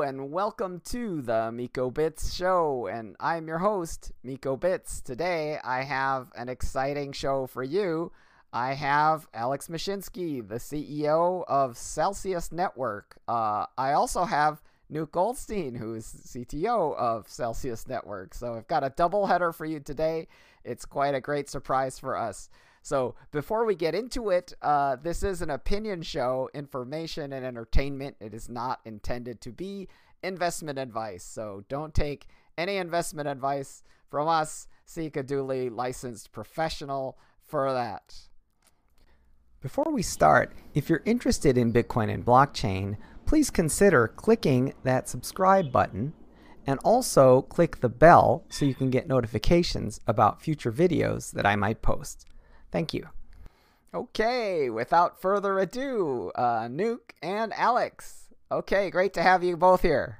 And 0.00 0.32
welcome 0.32 0.80
to 0.86 1.22
the 1.22 1.52
Miko 1.52 1.88
Bits 1.88 2.34
show 2.34 2.88
and 2.88 3.14
I'm 3.20 3.46
your 3.46 3.58
host 3.58 4.10
Miko 4.24 4.56
Bits. 4.56 5.00
Today 5.00 5.58
I 5.62 5.82
have 5.82 6.32
an 6.34 6.48
exciting 6.48 7.12
show 7.12 7.46
for 7.46 7.62
you. 7.62 8.10
I 8.52 8.74
have 8.74 9.28
Alex 9.32 9.68
Mashinsky, 9.68 10.46
the 10.46 10.56
CEO 10.56 11.44
of 11.46 11.78
Celsius 11.78 12.50
Network. 12.50 13.16
Uh, 13.28 13.66
I 13.78 13.92
also 13.92 14.24
have 14.24 14.60
Nuke 14.92 15.12
Goldstein, 15.12 15.76
who's 15.76 16.06
CTO 16.06 16.96
of 16.96 17.28
Celsius 17.28 17.86
Network. 17.86 18.34
So 18.34 18.54
I've 18.54 18.66
got 18.66 18.82
a 18.82 18.90
double 18.90 19.26
header 19.26 19.52
for 19.52 19.64
you 19.64 19.78
today. 19.78 20.26
It's 20.64 20.84
quite 20.84 21.14
a 21.14 21.20
great 21.20 21.48
surprise 21.48 22.00
for 22.00 22.16
us. 22.16 22.50
So 22.84 23.14
before 23.30 23.64
we 23.64 23.74
get 23.74 23.94
into 23.94 24.28
it, 24.28 24.52
uh, 24.60 24.96
this 25.02 25.22
is 25.22 25.40
an 25.40 25.48
opinion 25.48 26.02
show, 26.02 26.50
information 26.52 27.32
and 27.32 27.44
entertainment. 27.44 28.16
It 28.20 28.34
is 28.34 28.50
not 28.50 28.80
intended 28.84 29.40
to 29.40 29.52
be 29.52 29.88
investment 30.22 30.78
advice. 30.78 31.24
So 31.24 31.64
don't 31.70 31.94
take 31.94 32.26
any 32.58 32.76
investment 32.76 33.26
advice 33.26 33.82
from 34.10 34.28
us. 34.28 34.68
Seek 34.84 35.16
a 35.16 35.22
duly 35.22 35.70
licensed 35.70 36.30
professional 36.30 37.16
for 37.40 37.72
that. 37.72 38.14
Before 39.62 39.90
we 39.90 40.02
start, 40.02 40.52
if 40.74 40.90
you're 40.90 41.00
interested 41.06 41.56
in 41.56 41.72
Bitcoin 41.72 42.12
and 42.12 42.22
blockchain, 42.22 42.98
please 43.24 43.48
consider 43.48 44.08
clicking 44.08 44.74
that 44.82 45.08
subscribe 45.08 45.72
button 45.72 46.12
and 46.66 46.78
also 46.84 47.40
click 47.40 47.80
the 47.80 47.88
bell 47.88 48.44
so 48.50 48.66
you 48.66 48.74
can 48.74 48.90
get 48.90 49.08
notifications 49.08 50.00
about 50.06 50.42
future 50.42 50.70
videos 50.70 51.32
that 51.32 51.46
I 51.46 51.56
might 51.56 51.80
post. 51.80 52.26
Thank 52.74 52.92
you. 52.92 53.06
Okay, 53.94 54.68
without 54.68 55.20
further 55.20 55.60
ado, 55.60 56.32
uh, 56.34 56.62
Nuke 56.62 57.12
and 57.22 57.54
Alex. 57.54 58.24
Okay, 58.50 58.90
great 58.90 59.14
to 59.14 59.22
have 59.22 59.44
you 59.44 59.56
both 59.56 59.82
here. 59.82 60.18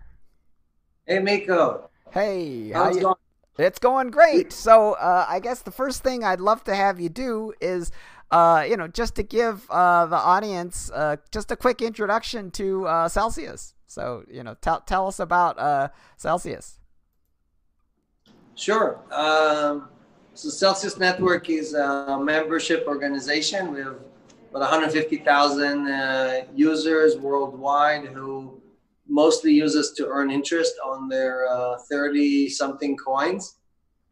Hey, 1.04 1.18
Miko. 1.18 1.90
Hey, 2.12 2.70
how's 2.70 2.96
it 2.96 3.00
going? 3.00 3.16
It's 3.58 3.80
going 3.80 4.12
great. 4.12 4.52
So, 4.52 4.92
uh, 4.92 5.26
I 5.28 5.40
guess 5.40 5.62
the 5.62 5.72
first 5.72 6.04
thing 6.04 6.22
I'd 6.22 6.38
love 6.38 6.62
to 6.64 6.76
have 6.76 7.00
you 7.00 7.08
do 7.08 7.52
is, 7.60 7.90
uh, 8.30 8.64
you 8.68 8.76
know, 8.76 8.86
just 8.86 9.16
to 9.16 9.24
give 9.24 9.68
uh, 9.68 10.06
the 10.06 10.16
audience 10.16 10.92
uh, 10.94 11.16
just 11.32 11.50
a 11.50 11.56
quick 11.56 11.82
introduction 11.82 12.52
to 12.52 12.86
uh, 12.86 13.08
Celsius. 13.08 13.74
So, 13.88 14.22
you 14.30 14.44
know, 14.44 14.54
tell 14.60 14.80
tell 14.80 15.08
us 15.08 15.18
about 15.18 15.58
uh, 15.58 15.88
Celsius. 16.16 16.78
Sure. 18.54 19.00
Um, 19.10 19.88
so 20.34 20.48
Celsius 20.48 20.98
Network 20.98 21.48
is 21.48 21.74
a 21.74 22.18
membership 22.20 22.84
organization. 22.88 23.72
We 23.72 23.80
have 23.80 23.98
about 24.50 24.60
150,000 24.60 25.88
uh, 25.88 26.44
users 26.54 27.16
worldwide 27.16 28.06
who 28.06 28.60
mostly 29.08 29.52
use 29.52 29.76
us 29.76 29.90
to 29.92 30.06
earn 30.08 30.30
interest 30.30 30.74
on 30.84 31.08
their 31.08 31.46
30 31.88 32.46
uh, 32.46 32.50
something 32.50 32.96
coins. 32.96 33.56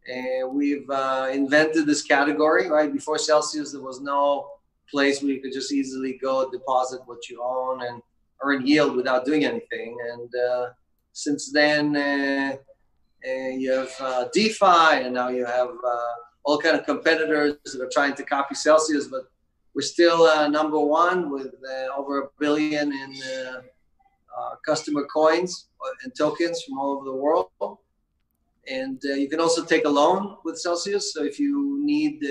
And 0.08 0.54
we've 0.54 0.88
uh, 0.90 1.28
invented 1.32 1.86
this 1.86 2.02
category, 2.02 2.68
right? 2.68 2.92
Before 2.92 3.18
Celsius, 3.18 3.72
there 3.72 3.80
was 3.80 4.00
no 4.00 4.48
place 4.90 5.22
where 5.22 5.32
you 5.32 5.40
could 5.40 5.52
just 5.52 5.72
easily 5.72 6.18
go 6.22 6.50
deposit 6.50 7.00
what 7.06 7.28
you 7.28 7.42
own 7.42 7.82
and 7.84 8.02
earn 8.42 8.66
yield 8.66 8.96
without 8.96 9.24
doing 9.24 9.44
anything. 9.44 9.96
And 10.12 10.30
uh, 10.34 10.70
since 11.12 11.50
then, 11.52 11.96
uh, 11.96 12.56
and 13.24 13.62
you 13.62 13.72
have 13.72 13.94
uh, 14.00 14.24
DeFi, 14.32 15.04
and 15.04 15.14
now 15.14 15.28
you 15.28 15.44
have 15.44 15.68
uh, 15.68 16.12
all 16.44 16.58
kind 16.58 16.76
of 16.76 16.84
competitors 16.84 17.56
that 17.64 17.80
are 17.80 17.90
trying 17.92 18.14
to 18.14 18.22
copy 18.24 18.54
Celsius, 18.54 19.06
but 19.06 19.30
we're 19.74 19.82
still 19.82 20.24
uh, 20.24 20.48
number 20.48 20.78
one 20.78 21.30
with 21.30 21.54
uh, 21.64 21.96
over 21.96 22.22
a 22.22 22.28
billion 22.38 22.92
in 22.92 23.14
uh, 23.22 23.62
uh, 24.38 24.54
customer 24.66 25.04
coins 25.04 25.68
and 26.04 26.12
tokens 26.14 26.62
from 26.62 26.78
all 26.78 26.96
over 26.96 27.04
the 27.04 27.16
world. 27.16 27.50
And 28.68 29.00
you 29.02 29.28
can 29.28 29.40
also 29.40 29.64
take 29.64 29.86
a 29.86 29.88
loan 29.88 30.36
with 30.44 30.56
Celsius. 30.58 31.12
So 31.12 31.24
if 31.24 31.40
you 31.40 31.80
need 31.82 32.22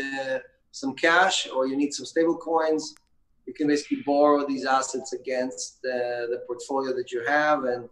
some 0.72 0.96
cash 0.96 1.50
or 1.54 1.68
you 1.68 1.76
need 1.76 1.94
some 1.94 2.06
stable 2.06 2.38
coins, 2.38 2.96
you 3.46 3.54
can 3.54 3.68
basically 3.68 4.02
borrow 4.06 4.48
these 4.48 4.66
assets 4.66 5.12
against 5.12 5.82
the, 5.82 6.28
the 6.30 6.42
portfolio 6.48 6.96
that 6.96 7.12
you 7.12 7.26
have 7.28 7.66
and 7.66 7.90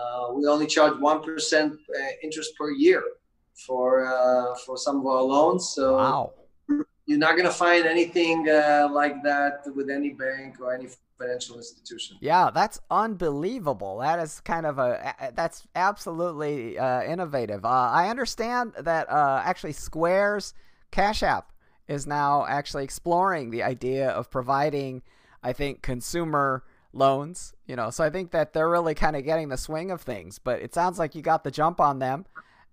uh, 0.00 0.32
we 0.32 0.46
only 0.46 0.66
charge 0.66 0.94
1% 0.94 1.72
uh, 1.72 1.76
interest 2.22 2.56
per 2.56 2.70
year 2.70 3.02
for 3.66 4.06
uh, 4.06 4.54
for 4.64 4.76
some 4.76 5.00
of 5.00 5.06
our 5.06 5.22
loans. 5.22 5.72
So 5.74 5.96
wow. 5.96 6.32
you're 7.06 7.18
not 7.18 7.32
going 7.32 7.48
to 7.48 7.52
find 7.52 7.84
anything 7.86 8.48
uh, 8.48 8.88
like 8.90 9.22
that 9.24 9.62
with 9.74 9.90
any 9.90 10.10
bank 10.10 10.60
or 10.60 10.74
any 10.74 10.88
financial 11.18 11.56
institution. 11.56 12.16
Yeah, 12.20 12.50
that's 12.52 12.80
unbelievable. 12.90 13.98
That 13.98 14.18
is 14.18 14.40
kind 14.40 14.66
of 14.66 14.78
a 14.78 15.14
that's 15.34 15.66
absolutely 15.74 16.78
uh, 16.78 17.02
innovative. 17.02 17.64
Uh, 17.64 17.68
I 17.68 18.08
understand 18.08 18.72
that 18.78 19.10
uh, 19.10 19.42
actually 19.44 19.72
Square's 19.72 20.54
Cash 20.90 21.22
App 21.22 21.52
is 21.86 22.06
now 22.06 22.46
actually 22.46 22.84
exploring 22.84 23.50
the 23.50 23.62
idea 23.62 24.08
of 24.10 24.30
providing, 24.30 25.02
I 25.42 25.52
think, 25.52 25.82
consumer 25.82 26.64
loans, 26.92 27.54
you 27.66 27.76
know. 27.76 27.90
So 27.90 28.04
I 28.04 28.10
think 28.10 28.30
that 28.32 28.52
they're 28.52 28.68
really 28.68 28.94
kind 28.94 29.16
of 29.16 29.24
getting 29.24 29.48
the 29.48 29.56
swing 29.56 29.90
of 29.90 30.02
things. 30.02 30.38
But 30.38 30.60
it 30.60 30.74
sounds 30.74 30.98
like 30.98 31.14
you 31.14 31.22
got 31.22 31.44
the 31.44 31.50
jump 31.50 31.80
on 31.80 31.98
them, 31.98 32.26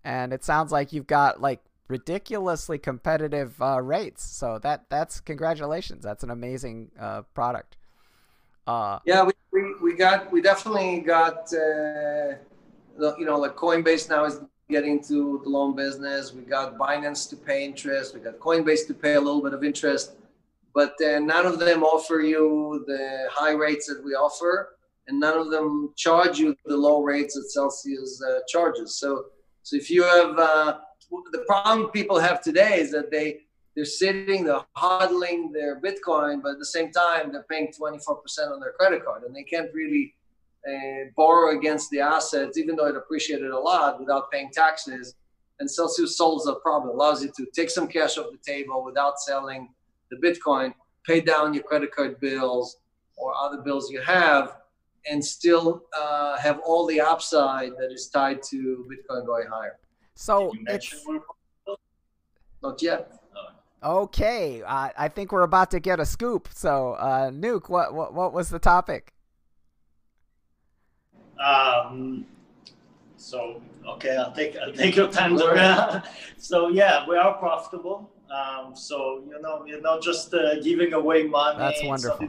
and 0.04 0.34
it 0.34 0.44
sounds 0.44 0.72
like 0.72 0.94
you've 0.94 1.08
got 1.08 1.42
like 1.42 1.62
ridiculously 1.88 2.78
competitive 2.78 3.62
uh, 3.62 3.82
rates. 3.82 4.24
So 4.24 4.60
that 4.60 4.86
that's 4.90 5.20
congratulations. 5.20 6.04
That's 6.04 6.24
an 6.24 6.32
amazing 6.32 6.92
uh, 7.00 7.24
product. 7.34 7.78
Uh, 8.66 9.00
yeah, 9.06 9.24
we, 9.24 9.32
we, 9.52 9.74
we 9.82 9.94
got 9.96 10.32
we 10.32 10.42
definitely 10.42 11.00
got 11.00 11.52
uh, 11.54 12.36
you 13.18 13.26
know 13.26 13.38
like 13.38 13.56
Coinbase 13.56 14.10
now 14.10 14.26
is 14.26 14.42
getting 14.70 15.02
to 15.02 15.40
the 15.44 15.50
loan 15.50 15.76
business. 15.76 16.34
We 16.34 16.42
got 16.42 16.78
Binance 16.78 17.30
to 17.30 17.38
pay 17.38 17.64
interest. 17.64 18.14
We 18.14 18.20
got 18.20 18.38
Coinbase 18.40 18.86
to 18.88 18.94
pay 18.94 19.14
a 19.14 19.22
little 19.22 19.42
bit 19.42 19.54
of 19.54 19.64
interest 19.64 20.14
but 20.78 20.94
uh, 21.04 21.18
none 21.18 21.48
of 21.48 21.58
them 21.58 21.82
offer 21.82 22.20
you 22.20 22.84
the 22.86 23.26
high 23.32 23.54
rates 23.54 23.88
that 23.88 24.00
we 24.06 24.12
offer, 24.12 24.78
and 25.08 25.20
none 25.20 25.36
of 25.36 25.50
them 25.50 25.92
charge 25.98 26.38
you 26.38 26.56
the 26.66 26.78
low 26.78 27.02
rates 27.02 27.34
that 27.34 27.50
Celsius 27.50 28.22
uh, 28.22 28.42
charges. 28.48 29.00
So, 29.00 29.26
so 29.64 29.76
if 29.76 29.90
you 29.90 30.04
have 30.04 30.38
uh, 30.38 30.78
the 31.32 31.44
problem 31.48 31.90
people 31.90 32.20
have 32.20 32.42
today 32.44 32.80
is 32.80 32.92
that 32.92 33.10
they 33.10 33.40
they're 33.76 33.86
sitting, 33.86 34.46
they're 34.46 34.62
hodling 34.78 35.52
their 35.52 35.82
Bitcoin, 35.82 36.44
but 36.44 36.52
at 36.52 36.60
the 36.60 36.72
same 36.78 36.92
time 36.92 37.32
they're 37.32 37.50
paying 37.50 37.74
24% 37.74 38.52
on 38.52 38.60
their 38.60 38.74
credit 38.74 39.04
card, 39.04 39.24
and 39.24 39.36
they 39.36 39.48
can't 39.54 39.74
really 39.74 40.14
uh, 40.70 41.10
borrow 41.16 41.58
against 41.58 41.90
the 41.90 42.02
assets, 42.02 42.56
even 42.56 42.76
though 42.76 42.86
it 42.86 42.96
appreciated 42.96 43.50
a 43.50 43.60
lot, 43.60 44.00
without 44.00 44.30
paying 44.30 44.52
taxes. 44.54 45.16
And 45.60 45.72
Celsius 45.72 46.18
solves 46.18 46.46
that 46.46 46.62
problem, 46.62 46.94
allows 46.94 47.24
you 47.24 47.32
to 47.36 47.48
take 47.56 47.72
some 47.72 47.88
cash 47.88 48.20
off 48.20 48.28
the 48.32 48.54
table 48.54 48.84
without 48.86 49.20
selling 49.20 49.70
the 50.12 50.18
Bitcoin, 50.18 50.74
pay 51.06 51.22
down 51.22 51.54
your 51.54 51.64
credit 51.64 51.92
card 51.92 52.20
bills 52.20 52.78
or 53.16 53.34
other 53.36 53.62
bills 53.62 53.92
you 53.92 54.02
have, 54.02 54.58
and 55.10 55.24
still 55.24 55.84
uh, 55.98 56.38
have 56.38 56.60
all 56.66 56.86
the 56.86 57.00
upside 57.00 57.72
that 57.78 57.92
is 57.92 58.08
tied 58.10 58.44
to 58.44 58.86
Bitcoin 58.92 59.26
going 59.26 59.48
higher. 59.48 59.78
So 60.16 60.52
it's 60.68 61.06
not 62.62 62.82
yet. 62.82 63.12
Okay, 63.84 64.64
uh, 64.64 64.90
I 64.98 65.08
think 65.08 65.32
we're 65.32 65.44
about 65.44 65.70
to 65.72 65.80
get 65.80 66.00
a 66.00 66.06
scoop. 66.06 66.50
So, 66.52 66.94
uh, 66.94 67.30
Nuke, 67.30 67.70
what, 67.70 67.94
what 67.94 68.14
what 68.14 68.34
was 68.34 68.50
the 68.50 68.60
topic? 68.60 69.14
Um. 71.40 72.26
So 73.18 73.62
okay, 73.88 74.16
I'll 74.16 74.32
take 74.32 74.58
I'll 74.58 74.74
take 74.74 74.96
your 74.96 75.08
time. 75.12 75.38
so 76.38 76.70
yeah, 76.70 77.06
we 77.08 77.18
are 77.18 77.34
profitable. 77.36 78.12
Um, 78.32 78.76
so 78.76 79.24
you 79.30 79.42
know, 79.42 79.66
you're 79.66 79.82
not 79.82 80.02
just 80.02 80.34
uh, 80.34 80.60
giving 80.62 80.94
away 80.94 81.24
money. 81.24 81.60
That's 81.60 81.84
wonderful. 81.84 82.28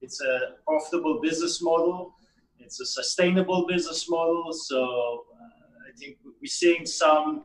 It's 0.00 0.20
a 0.22 0.54
profitable 0.64 1.20
business 1.20 1.60
model. 1.60 2.14
It's 2.60 2.80
a 2.80 2.86
sustainable 2.86 3.66
business 3.66 4.08
model. 4.08 4.52
So 4.52 5.24
uh, 5.34 5.88
I 5.88 5.96
think 5.98 6.18
we're 6.24 6.46
seeing 6.46 6.86
some 6.86 7.44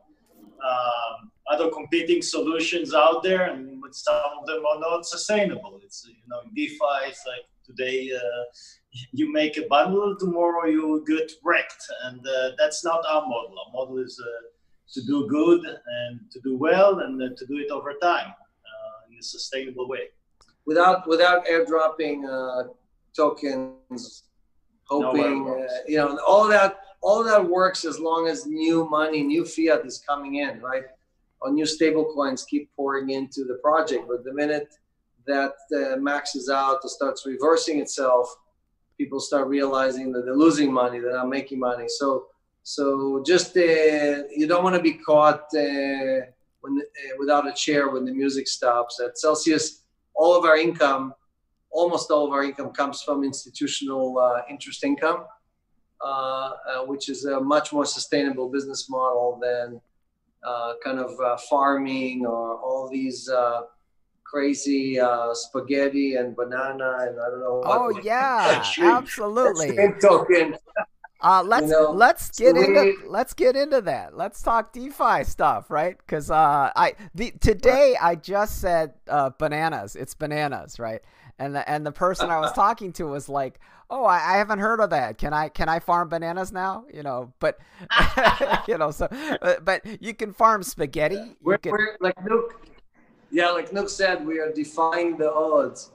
um, 0.63 1.31
other 1.49 1.69
competing 1.71 2.21
solutions 2.21 2.93
out 2.93 3.23
there, 3.23 3.49
and 3.49 3.83
some 3.91 4.15
of 4.39 4.45
them 4.45 4.63
are 4.71 4.79
not 4.79 5.05
sustainable. 5.05 5.79
It's 5.83 6.05
you 6.07 6.15
know, 6.27 6.41
DeFi, 6.55 7.09
it's 7.09 7.25
like 7.25 7.45
today 7.65 8.11
uh, 8.15 8.43
you 9.11 9.31
make 9.31 9.57
a 9.57 9.67
bundle, 9.67 10.15
tomorrow 10.17 10.67
you 10.67 11.03
get 11.07 11.31
wrecked, 11.43 11.83
and 12.05 12.19
uh, 12.19 12.51
that's 12.57 12.83
not 12.85 13.03
our 13.09 13.21
model. 13.21 13.55
Our 13.65 13.73
model 13.73 13.97
is 13.99 14.21
uh, 14.23 14.31
to 14.91 15.01
do 15.01 15.27
good 15.27 15.61
and 15.65 16.19
to 16.31 16.39
do 16.41 16.57
well 16.57 16.99
and 16.99 17.19
to 17.37 17.45
do 17.45 17.57
it 17.57 17.71
over 17.71 17.93
time 18.01 18.27
uh, 18.29 19.11
in 19.11 19.17
a 19.19 19.23
sustainable 19.23 19.87
way. 19.87 20.09
Without 20.65 21.07
without 21.07 21.45
airdropping 21.45 22.23
uh, 22.25 22.69
tokens, 23.15 24.23
hoping 24.85 25.45
no 25.45 25.63
uh, 25.63 25.67
you 25.87 25.97
know 25.97 26.19
all 26.27 26.47
that 26.47 26.77
all 27.01 27.23
that 27.23 27.43
works 27.43 27.83
as 27.83 27.99
long 27.99 28.27
as 28.27 28.45
new 28.45 28.89
money, 28.89 29.23
new 29.23 29.45
fiat 29.45 29.85
is 29.85 30.01
coming 30.07 30.35
in, 30.35 30.61
right? 30.61 30.83
Or 31.41 31.51
new 31.51 31.65
stable 31.65 32.05
coins 32.13 32.45
keep 32.45 32.73
pouring 32.77 33.09
into 33.09 33.43
the 33.43 33.55
project. 33.55 34.05
But 34.07 34.23
the 34.23 34.33
minute 34.33 34.73
that 35.27 35.53
uh, 35.75 35.97
maxes 35.97 36.49
out 36.49 36.79
or 36.83 36.89
starts 36.89 37.25
reversing 37.25 37.79
itself, 37.79 38.33
people 38.97 39.19
start 39.19 39.47
realizing 39.47 40.13
that 40.13 40.23
they're 40.23 40.35
losing 40.35 40.71
money, 40.71 40.99
they're 40.99 41.13
not 41.13 41.27
making 41.27 41.59
money. 41.59 41.85
So 41.89 42.27
so 42.63 43.21
just 43.25 43.55
uh, 43.57 44.23
you 44.35 44.47
don't 44.47 44.63
want 44.63 44.75
to 44.75 44.81
be 44.81 44.93
caught 44.93 45.43
uh, 45.53 46.25
when 46.61 46.79
uh, 46.79 47.15
without 47.19 47.47
a 47.47 47.53
chair 47.53 47.89
when 47.89 48.05
the 48.05 48.13
music 48.13 48.47
stops. 48.47 49.01
At 49.01 49.17
Celsius, 49.17 49.81
all 50.15 50.37
of 50.37 50.45
our 50.45 50.57
income, 50.57 51.13
almost 51.71 52.09
all 52.09 52.25
of 52.25 52.31
our 52.31 52.43
income, 52.43 52.71
comes 52.71 53.01
from 53.01 53.25
institutional 53.25 54.17
uh, 54.17 54.41
interest 54.49 54.85
income, 54.85 55.25
uh, 56.01 56.07
uh, 56.07 56.51
which 56.85 57.09
is 57.09 57.25
a 57.25 57.41
much 57.41 57.73
more 57.73 57.85
sustainable 57.85 58.49
business 58.49 58.89
model 58.89 59.39
than 59.41 59.81
kind 60.83 60.99
of 60.99 61.41
farming 61.41 62.25
or 62.25 62.55
all 62.55 62.89
these 62.89 63.29
crazy 64.33 64.99
uh, 64.99 65.31
spaghetti 65.33 66.15
and 66.15 66.35
banana 66.35 66.97
and 67.01 67.19
I 67.19 67.29
don't 67.29 67.39
know. 67.39 67.61
Oh 67.65 68.01
yeah, 68.03 68.63
absolutely. 68.79 69.77
token. 70.01 70.55
Uh, 71.23 71.41
let's 71.41 71.67
you 71.67 71.71
know, 71.71 71.91
let's 71.91 72.29
get 72.37 72.55
so 72.55 72.61
into 72.61 72.81
we, 73.01 73.07
let's 73.07 73.33
get 73.33 73.55
into 73.55 73.79
that. 73.79 74.15
Let's 74.15 74.41
talk 74.41 74.73
DeFi 74.73 75.23
stuff, 75.23 75.71
right? 75.71 75.97
Because 75.97 76.29
uh, 76.29 76.71
I 76.75 76.95
the 77.15 77.31
today 77.39 77.95
I 77.99 78.15
just 78.15 78.59
said 78.59 78.93
uh, 79.07 79.29
bananas. 79.37 79.95
It's 79.95 80.13
bananas, 80.13 80.79
right? 80.79 81.01
And 81.39 81.55
the 81.55 81.67
and 81.69 81.85
the 81.85 81.93
person 81.93 82.29
I 82.29 82.39
was 82.39 82.51
talking 82.55 82.91
to 82.93 83.05
was 83.05 83.29
like, 83.29 83.61
"Oh, 83.89 84.03
I, 84.03 84.33
I, 84.33 84.37
haven't 84.37 84.59
heard 84.59 84.81
of 84.81 84.89
that. 84.89 85.17
Can 85.17 85.33
I 85.33 85.47
can 85.47 85.69
I 85.69 85.79
farm 85.79 86.09
bananas 86.09 86.51
now? 86.51 86.83
You 86.93 87.03
know, 87.03 87.31
but 87.39 87.57
you 88.67 88.77
know, 88.77 88.91
so 88.91 89.07
uh, 89.41 89.55
but 89.63 89.85
you 90.01 90.13
can 90.13 90.33
farm 90.33 90.61
spaghetti. 90.61 91.37
We're, 91.41 91.57
can, 91.57 91.71
we're 91.71 91.95
like 92.01 92.17
Nuke, 92.17 92.51
yeah, 93.31 93.49
like 93.49 93.71
Nuke 93.71 93.89
said, 93.89 94.25
we 94.25 94.39
are 94.39 94.51
defying 94.51 95.15
the 95.17 95.31
odds. 95.31 95.91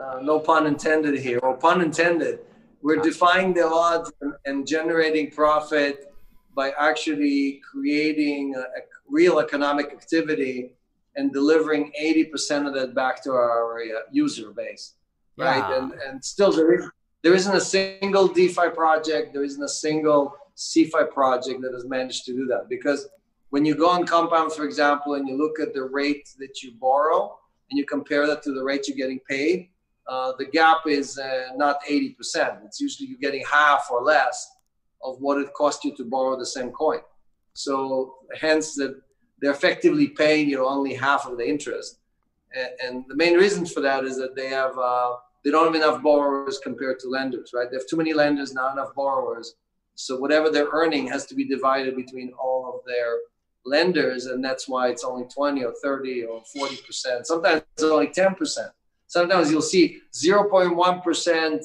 Uh, 0.00 0.20
no 0.22 0.38
pun 0.38 0.68
intended 0.68 1.18
here, 1.18 1.40
or 1.40 1.56
pun 1.56 1.80
intended 1.80 2.38
we're 2.82 2.96
defying 2.96 3.54
the 3.54 3.66
odds 3.66 4.12
and 4.44 4.66
generating 4.66 5.30
profit 5.30 6.12
by 6.54 6.72
actually 6.78 7.60
creating 7.70 8.54
a, 8.56 8.60
a 8.60 8.82
real 9.08 9.38
economic 9.38 9.86
activity 9.86 10.72
and 11.16 11.32
delivering 11.32 11.92
80% 12.00 12.66
of 12.66 12.74
that 12.74 12.94
back 12.94 13.22
to 13.24 13.32
our 13.32 13.80
uh, 13.80 14.00
user 14.10 14.50
base 14.50 14.94
right 15.36 15.68
yeah. 15.70 15.78
and 15.78 15.92
and 16.06 16.24
still 16.24 16.52
there 16.52 16.72
is 16.74 16.90
there 17.22 17.34
isn't 17.34 17.56
a 17.56 17.60
single 17.60 18.26
defi 18.28 18.68
project 18.74 19.32
there 19.32 19.44
isn't 19.44 19.62
a 19.62 19.68
single 19.68 20.34
CeFi 20.56 21.10
project 21.12 21.62
that 21.62 21.72
has 21.72 21.84
managed 21.84 22.24
to 22.24 22.32
do 22.32 22.44
that 22.46 22.68
because 22.68 23.08
when 23.50 23.64
you 23.64 23.74
go 23.74 23.88
on 23.88 24.04
compound 24.04 24.52
for 24.52 24.64
example 24.64 25.14
and 25.14 25.28
you 25.28 25.36
look 25.36 25.60
at 25.60 25.72
the 25.72 25.82
rate 25.82 26.28
that 26.38 26.62
you 26.62 26.72
borrow 26.72 27.38
and 27.70 27.78
you 27.78 27.86
compare 27.86 28.26
that 28.26 28.42
to 28.42 28.52
the 28.52 28.62
rate 28.62 28.88
you're 28.88 28.96
getting 28.96 29.20
paid 29.28 29.68
uh, 30.08 30.32
the 30.38 30.46
gap 30.46 30.78
is 30.86 31.18
uh, 31.18 31.48
not 31.56 31.80
80%. 31.88 32.64
It's 32.64 32.80
usually 32.80 33.08
you're 33.08 33.18
getting 33.18 33.44
half 33.50 33.88
or 33.90 34.02
less 34.02 34.50
of 35.02 35.20
what 35.20 35.38
it 35.38 35.52
cost 35.54 35.84
you 35.84 35.94
to 35.96 36.04
borrow 36.04 36.38
the 36.38 36.46
same 36.46 36.70
coin. 36.70 37.00
So 37.52 38.16
hence 38.40 38.74
that 38.76 39.00
they're 39.40 39.52
effectively 39.52 40.08
paying 40.08 40.48
you 40.48 40.66
only 40.66 40.94
half 40.94 41.26
of 41.26 41.36
the 41.36 41.48
interest. 41.48 41.98
And, 42.54 42.68
and 42.82 43.04
the 43.08 43.16
main 43.16 43.34
reason 43.34 43.66
for 43.66 43.80
that 43.80 44.04
is 44.04 44.16
that 44.16 44.34
they 44.34 44.48
have 44.48 44.76
uh, 44.78 45.16
they 45.44 45.50
don't 45.50 45.66
have 45.66 45.74
enough 45.74 46.02
borrowers 46.02 46.58
compared 46.58 46.98
to 47.00 47.08
lenders, 47.08 47.52
right? 47.54 47.70
They 47.70 47.76
have 47.76 47.86
too 47.86 47.96
many 47.96 48.12
lenders, 48.12 48.54
not 48.54 48.72
enough 48.72 48.94
borrowers. 48.94 49.54
So 49.94 50.16
whatever 50.18 50.50
they're 50.50 50.70
earning 50.72 51.06
has 51.08 51.26
to 51.26 51.34
be 51.34 51.44
divided 51.44 51.96
between 51.96 52.32
all 52.32 52.72
of 52.74 52.84
their 52.86 53.18
lenders, 53.64 54.26
and 54.26 54.42
that's 54.42 54.68
why 54.68 54.88
it's 54.88 55.04
only 55.04 55.26
20 55.28 55.64
or 55.64 55.74
30 55.82 56.24
or 56.24 56.42
40 56.56 56.76
percent. 56.78 57.26
Sometimes 57.26 57.62
it's 57.74 57.82
only 57.82 58.08
10 58.08 58.34
percent. 58.34 58.70
Sometimes 59.08 59.50
you'll 59.50 59.62
see 59.62 60.00
0.1% 60.12 61.64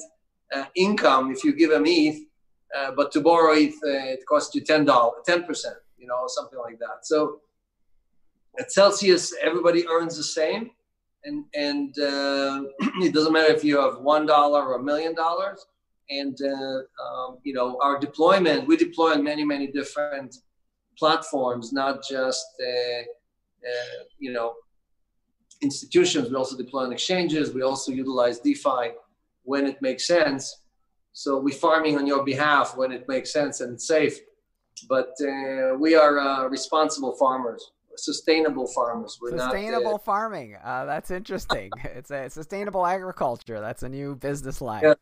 uh, 0.54 0.64
income 0.74 1.30
if 1.30 1.44
you 1.44 1.54
give 1.54 1.70
them 1.70 1.84
ETH, 1.86 2.20
uh, 2.76 2.90
but 2.96 3.12
to 3.12 3.20
borrow 3.20 3.52
ETH, 3.52 3.74
uh, 3.86 4.14
it 4.14 4.24
costs 4.26 4.54
you 4.54 4.62
$10, 4.62 4.86
10%, 4.86 5.64
you 5.98 6.06
know, 6.06 6.24
something 6.26 6.58
like 6.58 6.78
that. 6.78 7.04
So 7.04 7.40
at 8.58 8.72
Celsius, 8.72 9.34
everybody 9.42 9.86
earns 9.86 10.16
the 10.16 10.22
same. 10.22 10.70
And, 11.24 11.44
and 11.54 11.98
uh, 11.98 12.64
it 13.02 13.12
doesn't 13.12 13.32
matter 13.32 13.52
if 13.52 13.62
you 13.62 13.78
have 13.78 13.94
$1 13.94 14.50
or 14.50 14.74
a 14.76 14.82
million 14.82 15.14
dollars. 15.14 15.64
And, 16.10 16.36
uh, 16.42 17.02
um, 17.02 17.38
you 17.44 17.54
know, 17.54 17.78
our 17.82 17.98
deployment, 17.98 18.66
we 18.66 18.76
deploy 18.76 19.12
on 19.12 19.24
many, 19.24 19.44
many 19.44 19.68
different 19.68 20.36
platforms, 20.98 21.72
not 21.72 22.02
just, 22.06 22.46
uh, 22.60 23.02
you 24.18 24.32
know, 24.32 24.54
institutions. 25.60 26.30
We 26.30 26.36
also 26.36 26.56
deploy 26.56 26.84
on 26.84 26.92
exchanges. 26.92 27.52
We 27.52 27.62
also 27.62 27.92
utilize 27.92 28.40
DeFi 28.40 28.92
when 29.42 29.66
it 29.66 29.80
makes 29.80 30.06
sense. 30.06 30.62
So 31.12 31.38
we're 31.38 31.54
farming 31.54 31.96
on 31.96 32.06
your 32.06 32.24
behalf 32.24 32.76
when 32.76 32.90
it 32.92 33.08
makes 33.08 33.32
sense 33.32 33.60
and 33.60 33.74
it's 33.74 33.86
safe. 33.86 34.18
But 34.88 35.14
uh, 35.20 35.76
we 35.78 35.94
are 35.94 36.18
uh, 36.18 36.48
responsible 36.48 37.14
farmers, 37.16 37.70
sustainable 37.96 38.66
farmers. 38.66 39.18
We're 39.22 39.38
sustainable 39.38 39.92
not, 39.92 39.94
uh, 39.94 39.98
farming. 39.98 40.56
Uh, 40.62 40.84
that's 40.84 41.10
interesting. 41.12 41.70
it's 41.84 42.10
a 42.10 42.28
sustainable 42.28 42.84
agriculture. 42.84 43.60
That's 43.60 43.84
a 43.84 43.88
new 43.88 44.16
business 44.16 44.60
line. 44.60 44.82
Yeah. 44.82 44.94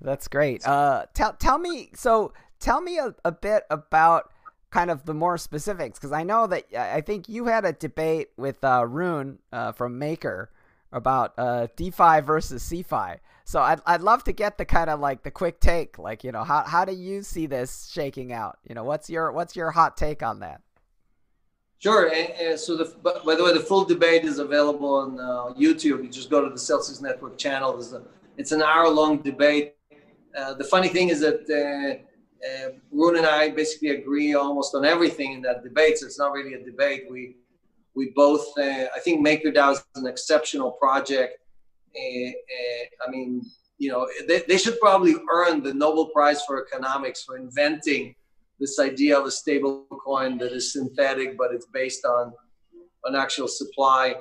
That's 0.00 0.28
great. 0.28 0.66
Uh, 0.66 1.06
tell 1.14 1.34
tell 1.34 1.58
me 1.58 1.90
so. 1.94 2.32
Tell 2.58 2.80
me 2.80 2.98
a, 2.98 3.14
a 3.24 3.32
bit 3.32 3.64
about 3.70 4.32
kind 4.76 4.90
of 4.90 5.06
the 5.06 5.14
more 5.14 5.38
specifics 5.38 5.98
because 5.98 6.12
I 6.12 6.22
know 6.22 6.46
that 6.48 6.64
I 6.76 7.00
think 7.00 7.30
you 7.30 7.46
had 7.46 7.64
a 7.64 7.72
debate 7.72 8.28
with 8.36 8.62
uh, 8.62 8.84
Rune 8.86 9.38
uh, 9.50 9.72
from 9.72 9.98
Maker 9.98 10.50
about 10.92 11.32
uh, 11.38 11.68
DeFi 11.76 12.20
versus 12.20 12.62
CeFi. 12.62 13.20
So 13.46 13.60
I'd, 13.62 13.80
I'd 13.86 14.02
love 14.02 14.22
to 14.24 14.32
get 14.32 14.58
the 14.58 14.66
kind 14.66 14.90
of 14.90 15.00
like 15.00 15.22
the 15.22 15.30
quick 15.30 15.60
take, 15.60 15.98
like 15.98 16.22
you 16.24 16.30
know 16.30 16.44
how 16.44 16.62
how 16.64 16.84
do 16.84 16.92
you 16.92 17.22
see 17.22 17.46
this 17.46 17.90
shaking 17.90 18.34
out? 18.34 18.58
You 18.68 18.74
know 18.74 18.84
what's 18.84 19.08
your 19.08 19.32
what's 19.32 19.56
your 19.56 19.70
hot 19.70 19.96
take 19.96 20.22
on 20.22 20.40
that? 20.40 20.60
Sure. 21.78 22.12
So 22.58 22.76
the 22.76 22.84
by 23.02 23.34
the 23.34 23.44
way, 23.44 23.54
the 23.54 23.60
full 23.60 23.86
debate 23.86 24.24
is 24.24 24.38
available 24.38 24.94
on 24.94 25.18
uh, 25.18 25.58
YouTube. 25.58 26.04
You 26.04 26.10
just 26.10 26.28
go 26.28 26.44
to 26.44 26.50
the 26.50 26.58
Celsius 26.58 27.00
Network 27.00 27.38
channel. 27.38 27.78
It's, 27.78 27.92
a, 27.92 28.02
it's 28.36 28.52
an 28.52 28.60
hour 28.60 28.90
long 28.90 29.22
debate. 29.22 29.76
Uh, 30.36 30.52
the 30.52 30.64
funny 30.64 30.88
thing 30.88 31.08
is 31.08 31.20
that 31.20 31.48
uh, 32.44 32.66
uh, 32.66 32.68
Rune 32.90 33.16
and 33.16 33.26
I 33.26 33.50
basically 33.50 33.90
agree 33.90 34.34
almost 34.34 34.74
on 34.74 34.84
everything 34.84 35.32
in 35.32 35.42
that 35.42 35.62
debate. 35.62 35.98
So 35.98 36.06
it's 36.06 36.18
not 36.18 36.32
really 36.32 36.54
a 36.54 36.64
debate. 36.64 37.04
We 37.10 37.36
we 37.94 38.12
both 38.14 38.46
uh, 38.58 38.86
I 38.94 39.00
think 39.02 39.26
MakerDAO 39.26 39.72
is 39.72 39.84
an 39.94 40.06
exceptional 40.06 40.72
project. 40.72 41.38
Uh, 41.96 42.28
uh, 42.28 43.06
I 43.06 43.10
mean, 43.10 43.42
you 43.78 43.90
know, 43.90 44.06
they, 44.28 44.42
they 44.48 44.58
should 44.58 44.78
probably 44.80 45.14
earn 45.32 45.62
the 45.62 45.72
Nobel 45.72 46.06
Prize 46.06 46.42
for 46.44 46.66
economics 46.66 47.24
for 47.24 47.36
inventing 47.36 48.14
this 48.58 48.78
idea 48.78 49.18
of 49.18 49.26
a 49.26 49.30
stable 49.30 49.86
coin 50.04 50.38
that 50.38 50.52
is 50.52 50.72
synthetic, 50.72 51.36
but 51.36 51.52
it's 51.52 51.66
based 51.66 52.04
on 52.04 52.32
an 53.04 53.14
actual 53.14 53.48
supply 53.48 54.14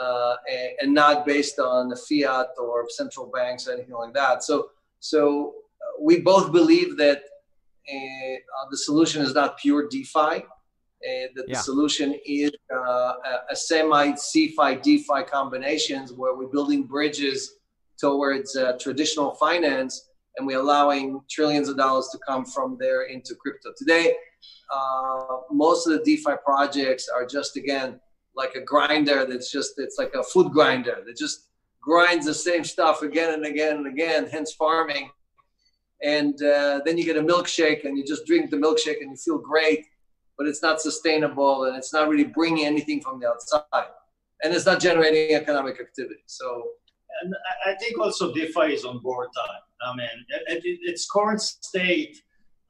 uh, 0.00 0.36
and, 0.50 0.70
and, 0.80 0.94
not 0.94 1.24
based 1.24 1.58
on 1.60 1.88
the 1.88 1.96
fiat 1.96 2.48
or 2.58 2.88
central 2.88 3.30
banks 3.32 3.68
or 3.68 3.74
anything 3.74 3.94
like 3.94 4.12
that. 4.12 4.42
So, 4.42 4.70
so 4.98 5.54
we 6.00 6.20
both 6.20 6.50
believe 6.50 6.96
that 6.96 7.18
uh, 7.18 7.33
the 8.70 8.76
solution 8.76 9.22
is 9.22 9.34
not 9.34 9.58
pure 9.58 9.88
DeFi. 9.88 10.44
Uh, 11.04 11.28
that 11.34 11.44
yeah. 11.48 11.58
the 11.58 11.62
solution 11.62 12.18
is 12.24 12.50
uh, 12.72 12.78
a, 12.78 13.40
a 13.50 13.56
semi 13.56 14.12
CeFi 14.12 14.80
DeFi 14.80 15.24
combinations 15.26 16.12
where 16.12 16.34
we're 16.34 16.48
building 16.48 16.84
bridges 16.84 17.56
towards 17.98 18.56
uh, 18.56 18.72
traditional 18.80 19.32
finance 19.32 20.08
and 20.36 20.46
we're 20.46 20.58
allowing 20.58 21.20
trillions 21.30 21.68
of 21.68 21.76
dollars 21.76 22.08
to 22.10 22.18
come 22.26 22.44
from 22.44 22.76
there 22.80 23.02
into 23.04 23.34
crypto. 23.34 23.70
Today, 23.76 24.14
uh, 24.74 25.40
most 25.50 25.86
of 25.86 25.92
the 25.92 26.04
DeFi 26.04 26.36
projects 26.44 27.08
are 27.08 27.26
just 27.26 27.56
again 27.56 28.00
like 28.34 28.54
a 28.54 28.60
grinder 28.60 29.26
that's 29.26 29.50
just 29.52 29.74
it's 29.76 29.98
like 29.98 30.12
a 30.14 30.22
food 30.22 30.52
grinder 30.52 31.02
that 31.06 31.16
just 31.16 31.50
grinds 31.80 32.26
the 32.26 32.34
same 32.34 32.64
stuff 32.64 33.02
again 33.02 33.34
and 33.34 33.44
again 33.44 33.76
and 33.76 33.86
again, 33.86 34.26
hence 34.26 34.54
farming 34.54 35.10
and 36.02 36.42
uh, 36.42 36.80
then 36.84 36.98
you 36.98 37.04
get 37.04 37.16
a 37.16 37.22
milkshake 37.22 37.84
and 37.84 37.96
you 37.96 38.04
just 38.04 38.26
drink 38.26 38.50
the 38.50 38.56
milkshake 38.56 39.00
and 39.00 39.10
you 39.10 39.16
feel 39.16 39.38
great 39.38 39.86
but 40.36 40.46
it's 40.46 40.62
not 40.62 40.80
sustainable 40.80 41.64
and 41.64 41.76
it's 41.76 41.92
not 41.92 42.08
really 42.08 42.24
bringing 42.24 42.66
anything 42.66 43.00
from 43.00 43.20
the 43.20 43.28
outside. 43.28 43.90
And 44.42 44.52
it's 44.52 44.66
not 44.66 44.80
generating 44.80 45.36
economic 45.36 45.80
activity. 45.80 46.22
So 46.26 46.68
and 47.22 47.32
i 47.64 47.74
think 47.74 47.96
also 48.00 48.34
defi 48.34 48.72
is 48.74 48.84
on 48.84 48.98
board 48.98 49.28
time. 49.36 49.62
I 49.86 49.96
mean 49.96 50.08
at 50.50 50.60
its 50.64 51.08
current 51.10 51.40
state 51.40 52.20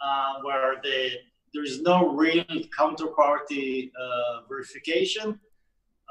uh, 0.01 0.35
where 0.43 0.77
the, 0.83 1.13
there's 1.55 1.81
no 1.81 2.15
real 2.15 2.45
counterparty 2.79 3.91
uh, 3.99 4.41
verification. 4.49 5.41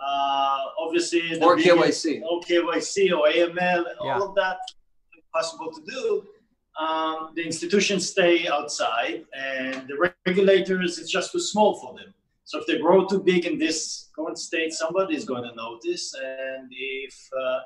Uh, 0.03 0.59
obviously 0.79 1.39
or 1.39 1.55
KYC, 1.55 2.23
or 2.23 2.41
KYC 2.41 3.15
or 3.15 3.27
AML, 3.27 3.55
yeah. 3.55 4.15
all 4.15 4.29
of 4.29 4.35
that 4.35 4.57
possible 5.31 5.71
to 5.71 5.81
do 5.85 6.23
um, 6.79 7.31
the 7.35 7.43
institutions 7.43 8.09
stay 8.09 8.47
outside 8.47 9.25
and 9.33 9.87
the 9.87 10.11
regulators 10.25 10.97
it's 10.99 11.11
just 11.11 11.31
too 11.31 11.39
small 11.39 11.75
for 11.79 11.93
them 11.93 12.13
so 12.45 12.59
if 12.59 12.65
they 12.67 12.79
grow 12.79 13.05
too 13.05 13.19
big 13.19 13.45
in 13.45 13.57
this 13.57 14.09
current 14.15 14.37
state 14.37 14.73
somebody 14.73 15.15
is 15.15 15.25
going 15.25 15.43
to 15.43 15.53
notice 15.55 16.13
and 16.15 16.71
if 16.71 17.29
uh, 17.39 17.59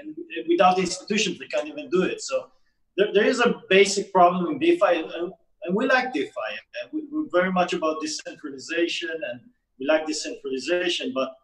and 0.00 0.16
without 0.48 0.78
institutions 0.78 1.38
they 1.38 1.46
can't 1.46 1.68
even 1.68 1.88
do 1.90 2.02
it 2.02 2.20
so 2.20 2.50
there, 2.96 3.12
there 3.12 3.24
is 3.24 3.40
a 3.40 3.62
basic 3.68 4.12
problem 4.12 4.46
in 4.52 4.58
DeFi, 4.58 5.00
and, 5.00 5.32
and 5.64 5.74
we 5.74 5.86
like 5.86 6.12
DeFi. 6.12 6.50
And 6.82 6.92
we, 6.92 7.02
we're 7.10 7.28
very 7.32 7.52
much 7.52 7.72
about 7.72 8.00
decentralization, 8.00 9.10
and 9.10 9.40
we 9.78 9.86
like 9.86 10.06
decentralization, 10.06 11.12
but 11.14 11.36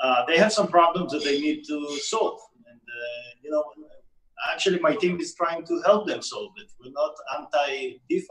uh, 0.00 0.24
they 0.26 0.36
have 0.36 0.52
some 0.52 0.68
problems 0.68 1.12
that 1.12 1.24
they 1.24 1.40
need 1.40 1.64
to 1.66 1.96
solve. 1.98 2.40
And 2.68 2.80
uh, 2.80 3.28
you 3.42 3.50
know, 3.50 3.64
actually, 4.52 4.78
my 4.80 4.94
team 4.94 5.20
is 5.20 5.34
trying 5.34 5.64
to 5.66 5.80
help 5.84 6.06
them 6.06 6.22
solve 6.22 6.52
it. 6.56 6.72
We're 6.80 6.92
not 6.92 7.14
anti 7.38 8.00
DeFi. 8.08 8.26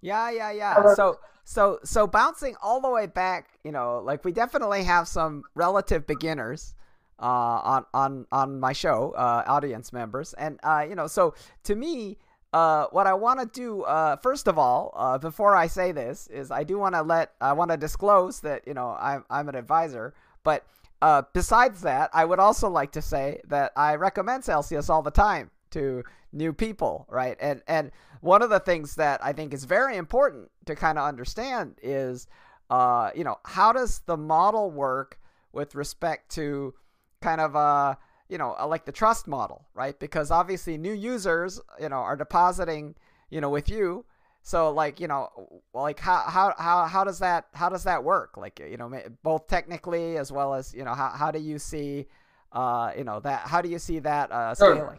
Yeah, 0.00 0.30
yeah, 0.30 0.50
yeah. 0.52 0.94
So, 0.94 1.18
so, 1.44 1.78
so 1.82 2.06
bouncing 2.06 2.56
all 2.62 2.80
the 2.80 2.90
way 2.90 3.06
back, 3.06 3.48
you 3.64 3.72
know, 3.72 4.02
like 4.04 4.24
we 4.24 4.32
definitely 4.32 4.84
have 4.84 5.08
some 5.08 5.44
relative 5.54 6.06
beginners 6.06 6.74
uh, 7.18 7.24
on 7.24 7.86
on 7.94 8.26
on 8.30 8.60
my 8.60 8.72
show, 8.72 9.14
uh, 9.16 9.44
audience 9.46 9.92
members, 9.92 10.34
and 10.34 10.60
uh, 10.62 10.84
you 10.86 10.94
know, 10.94 11.06
so 11.06 11.34
to 11.62 11.74
me, 11.74 12.18
uh, 12.52 12.86
what 12.90 13.06
I 13.06 13.14
want 13.14 13.40
to 13.40 13.46
do, 13.46 13.82
uh, 13.82 14.16
first 14.16 14.46
of 14.46 14.58
all, 14.58 14.92
uh, 14.94 15.18
before 15.18 15.56
I 15.56 15.66
say 15.66 15.92
this, 15.92 16.26
is 16.26 16.50
I 16.50 16.64
do 16.64 16.78
want 16.78 16.94
to 16.94 17.02
let 17.02 17.32
I 17.40 17.52
want 17.52 17.70
to 17.70 17.76
disclose 17.76 18.40
that 18.40 18.66
you 18.66 18.74
know 18.74 18.96
I'm 19.00 19.24
I'm 19.30 19.48
an 19.48 19.54
advisor, 19.54 20.14
but 20.42 20.66
uh, 21.00 21.22
besides 21.32 21.82
that, 21.82 22.10
I 22.12 22.24
would 22.24 22.38
also 22.38 22.68
like 22.68 22.92
to 22.92 23.02
say 23.02 23.40
that 23.48 23.72
I 23.76 23.94
recommend 23.96 24.44
Celsius 24.44 24.88
all 24.88 25.02
the 25.02 25.10
time 25.10 25.50
to 25.74 26.02
new 26.32 26.52
people, 26.52 27.06
right? 27.08 27.36
And 27.40 27.62
and 27.68 27.92
one 28.20 28.42
of 28.42 28.50
the 28.50 28.60
things 28.60 28.96
that 28.96 29.24
I 29.24 29.32
think 29.32 29.52
is 29.52 29.64
very 29.64 29.96
important 29.96 30.50
to 30.66 30.74
kind 30.74 30.98
of 30.98 31.06
understand 31.06 31.78
is, 31.82 32.26
uh, 32.70 33.10
you 33.14 33.24
know, 33.24 33.38
how 33.44 33.72
does 33.72 34.00
the 34.06 34.16
model 34.16 34.70
work 34.70 35.18
with 35.52 35.74
respect 35.74 36.30
to 36.34 36.74
kind 37.22 37.40
of 37.40 37.56
uh 37.56 37.94
you 38.28 38.36
know 38.36 38.54
uh, 38.58 38.66
like 38.66 38.84
the 38.84 38.92
trust 38.92 39.26
model 39.26 39.66
right? 39.74 39.98
Because 39.98 40.30
obviously 40.30 40.76
new 40.78 40.92
users 40.92 41.60
you 41.80 41.88
know 41.88 41.96
are 41.96 42.16
depositing 42.16 42.94
you 43.30 43.40
know 43.40 43.50
with 43.50 43.68
you. 43.68 44.04
So 44.42 44.70
like 44.70 45.00
you 45.00 45.08
know 45.08 45.28
like 45.72 45.98
how 45.98 46.24
how 46.28 46.54
how, 46.58 46.84
how 46.84 47.04
does 47.04 47.18
that 47.20 47.46
how 47.54 47.68
does 47.68 47.84
that 47.84 48.04
work? 48.04 48.36
Like 48.36 48.60
you 48.60 48.76
know 48.76 48.92
both 49.22 49.46
technically 49.46 50.18
as 50.18 50.30
well 50.30 50.54
as 50.54 50.74
you 50.74 50.84
know 50.84 50.94
how, 50.94 51.10
how 51.10 51.30
do 51.30 51.38
you 51.38 51.58
see 51.58 52.06
uh 52.52 52.92
you 52.96 53.04
know 53.04 53.20
that 53.20 53.40
how 53.48 53.62
do 53.62 53.68
you 53.68 53.78
see 53.78 54.00
that 54.00 54.30
uh 54.30 54.54
scaling? 54.54 54.98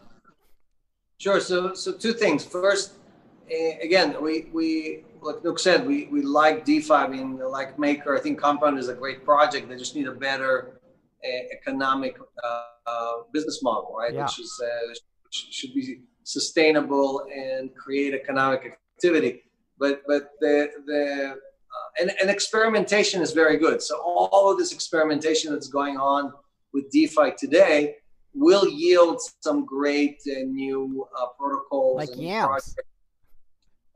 sure. 1.18 1.40
so 1.40 1.74
so 1.74 1.92
two 1.92 2.12
things 2.12 2.44
first 2.44 2.94
uh, 3.50 3.78
again 3.82 4.16
we 4.22 4.48
we 4.52 5.04
like 5.22 5.36
Nuke 5.36 5.58
said 5.58 5.86
we 5.86 6.06
we 6.06 6.22
like 6.22 6.64
defi 6.64 6.92
i 6.92 7.08
mean 7.08 7.38
like 7.38 7.78
maker 7.78 8.16
i 8.16 8.20
think 8.20 8.40
compound 8.40 8.78
is 8.78 8.88
a 8.88 8.94
great 8.94 9.24
project 9.24 9.68
they 9.68 9.76
just 9.76 9.96
need 9.96 10.06
a 10.06 10.12
better 10.12 10.76
economic 11.52 12.18
uh, 12.42 12.62
uh, 12.86 13.12
business 13.32 13.62
model, 13.62 13.94
right? 13.98 14.14
Yeah. 14.14 14.22
Which 14.22 14.38
is 14.40 14.62
uh, 14.62 14.94
should 15.30 15.74
be 15.74 16.02
sustainable 16.22 17.26
and 17.34 17.74
create 17.74 18.14
economic 18.14 18.78
activity. 18.94 19.42
But 19.78 20.02
but 20.06 20.30
the 20.40 20.70
the 20.86 21.32
uh, 21.32 22.00
and, 22.00 22.12
and 22.20 22.30
experimentation 22.30 23.22
is 23.22 23.32
very 23.32 23.58
good. 23.58 23.82
So 23.82 24.00
all 24.00 24.50
of 24.50 24.58
this 24.58 24.72
experimentation 24.72 25.52
that's 25.52 25.68
going 25.68 25.96
on 25.96 26.32
with 26.72 26.90
DeFi 26.90 27.32
today 27.38 27.96
will 28.36 28.68
yield 28.68 29.18
some 29.40 29.64
great 29.64 30.18
uh, 30.30 30.40
new 30.44 31.06
uh, 31.18 31.26
protocols 31.38 31.96
like 31.96 32.16
yams. 32.16 32.76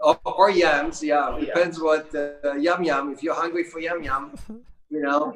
Or, 0.01 0.19
or, 0.25 0.51
yams, 0.51 1.03
yeah. 1.03 1.37
yeah. 1.37 1.45
Depends 1.45 1.79
what 1.79 2.13
uh, 2.15 2.55
yum 2.55 2.83
yum. 2.83 3.13
If 3.13 3.23
you're 3.23 3.35
hungry 3.35 3.65
for 3.65 3.81
yum 3.81 4.03
yum, 4.03 4.35
you 4.91 5.03
know, 5.03 5.35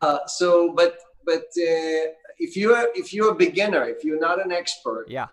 uh, 0.00 0.18
so, 0.26 0.72
but 0.72 0.98
but 1.26 1.42
uh, 1.42 2.04
if 2.38 2.56
you're 2.56 2.88
if 2.94 3.12
you're 3.12 3.32
a 3.32 3.34
beginner, 3.34 3.84
if 3.84 4.04
you're 4.04 4.20
not 4.20 4.42
an 4.42 4.52
expert, 4.52 5.04
yeah, 5.08 5.26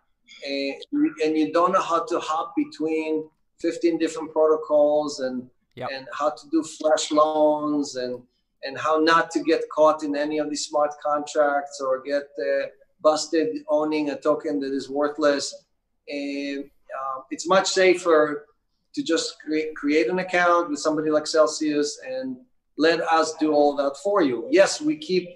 and, 0.45 0.75
and 1.23 1.37
you 1.37 1.53
don't 1.53 1.71
know 1.71 1.81
how 1.81 2.05
to 2.05 2.19
hop 2.19 2.53
between 2.57 3.29
15 3.61 3.97
different 3.97 4.33
protocols 4.33 5.21
and 5.21 5.49
yep. 5.75 5.89
and 5.93 6.07
how 6.13 6.29
to 6.29 6.49
do 6.51 6.61
flash 6.61 7.11
loans 7.11 7.95
and 7.95 8.21
and 8.65 8.77
how 8.77 8.97
not 8.97 9.29
to 9.31 9.39
get 9.41 9.61
caught 9.69 10.03
in 10.03 10.15
any 10.15 10.39
of 10.39 10.49
these 10.49 10.65
smart 10.65 10.91
contracts 11.01 11.79
or 11.79 12.01
get 12.01 12.23
uh, 12.39 12.65
busted 13.01 13.57
owning 13.69 14.09
a 14.09 14.17
token 14.19 14.59
that 14.59 14.73
is 14.73 14.89
worthless. 14.89 15.53
And 16.09 16.65
uh, 16.65 17.21
it's 17.29 17.47
much 17.47 17.67
safer 17.67 18.47
to 18.95 19.03
just 19.03 19.37
create, 19.39 19.75
create 19.75 20.07
an 20.07 20.19
account 20.19 20.69
with 20.69 20.79
somebody 20.79 21.11
like 21.11 21.27
Celsius 21.27 21.99
and 22.05 22.37
let 22.77 23.01
us 23.01 23.35
do 23.35 23.53
all 23.53 23.75
that 23.75 23.95
for 24.03 24.21
you. 24.21 24.47
Yes, 24.49 24.81
we 24.81 24.97
keep 24.97 25.29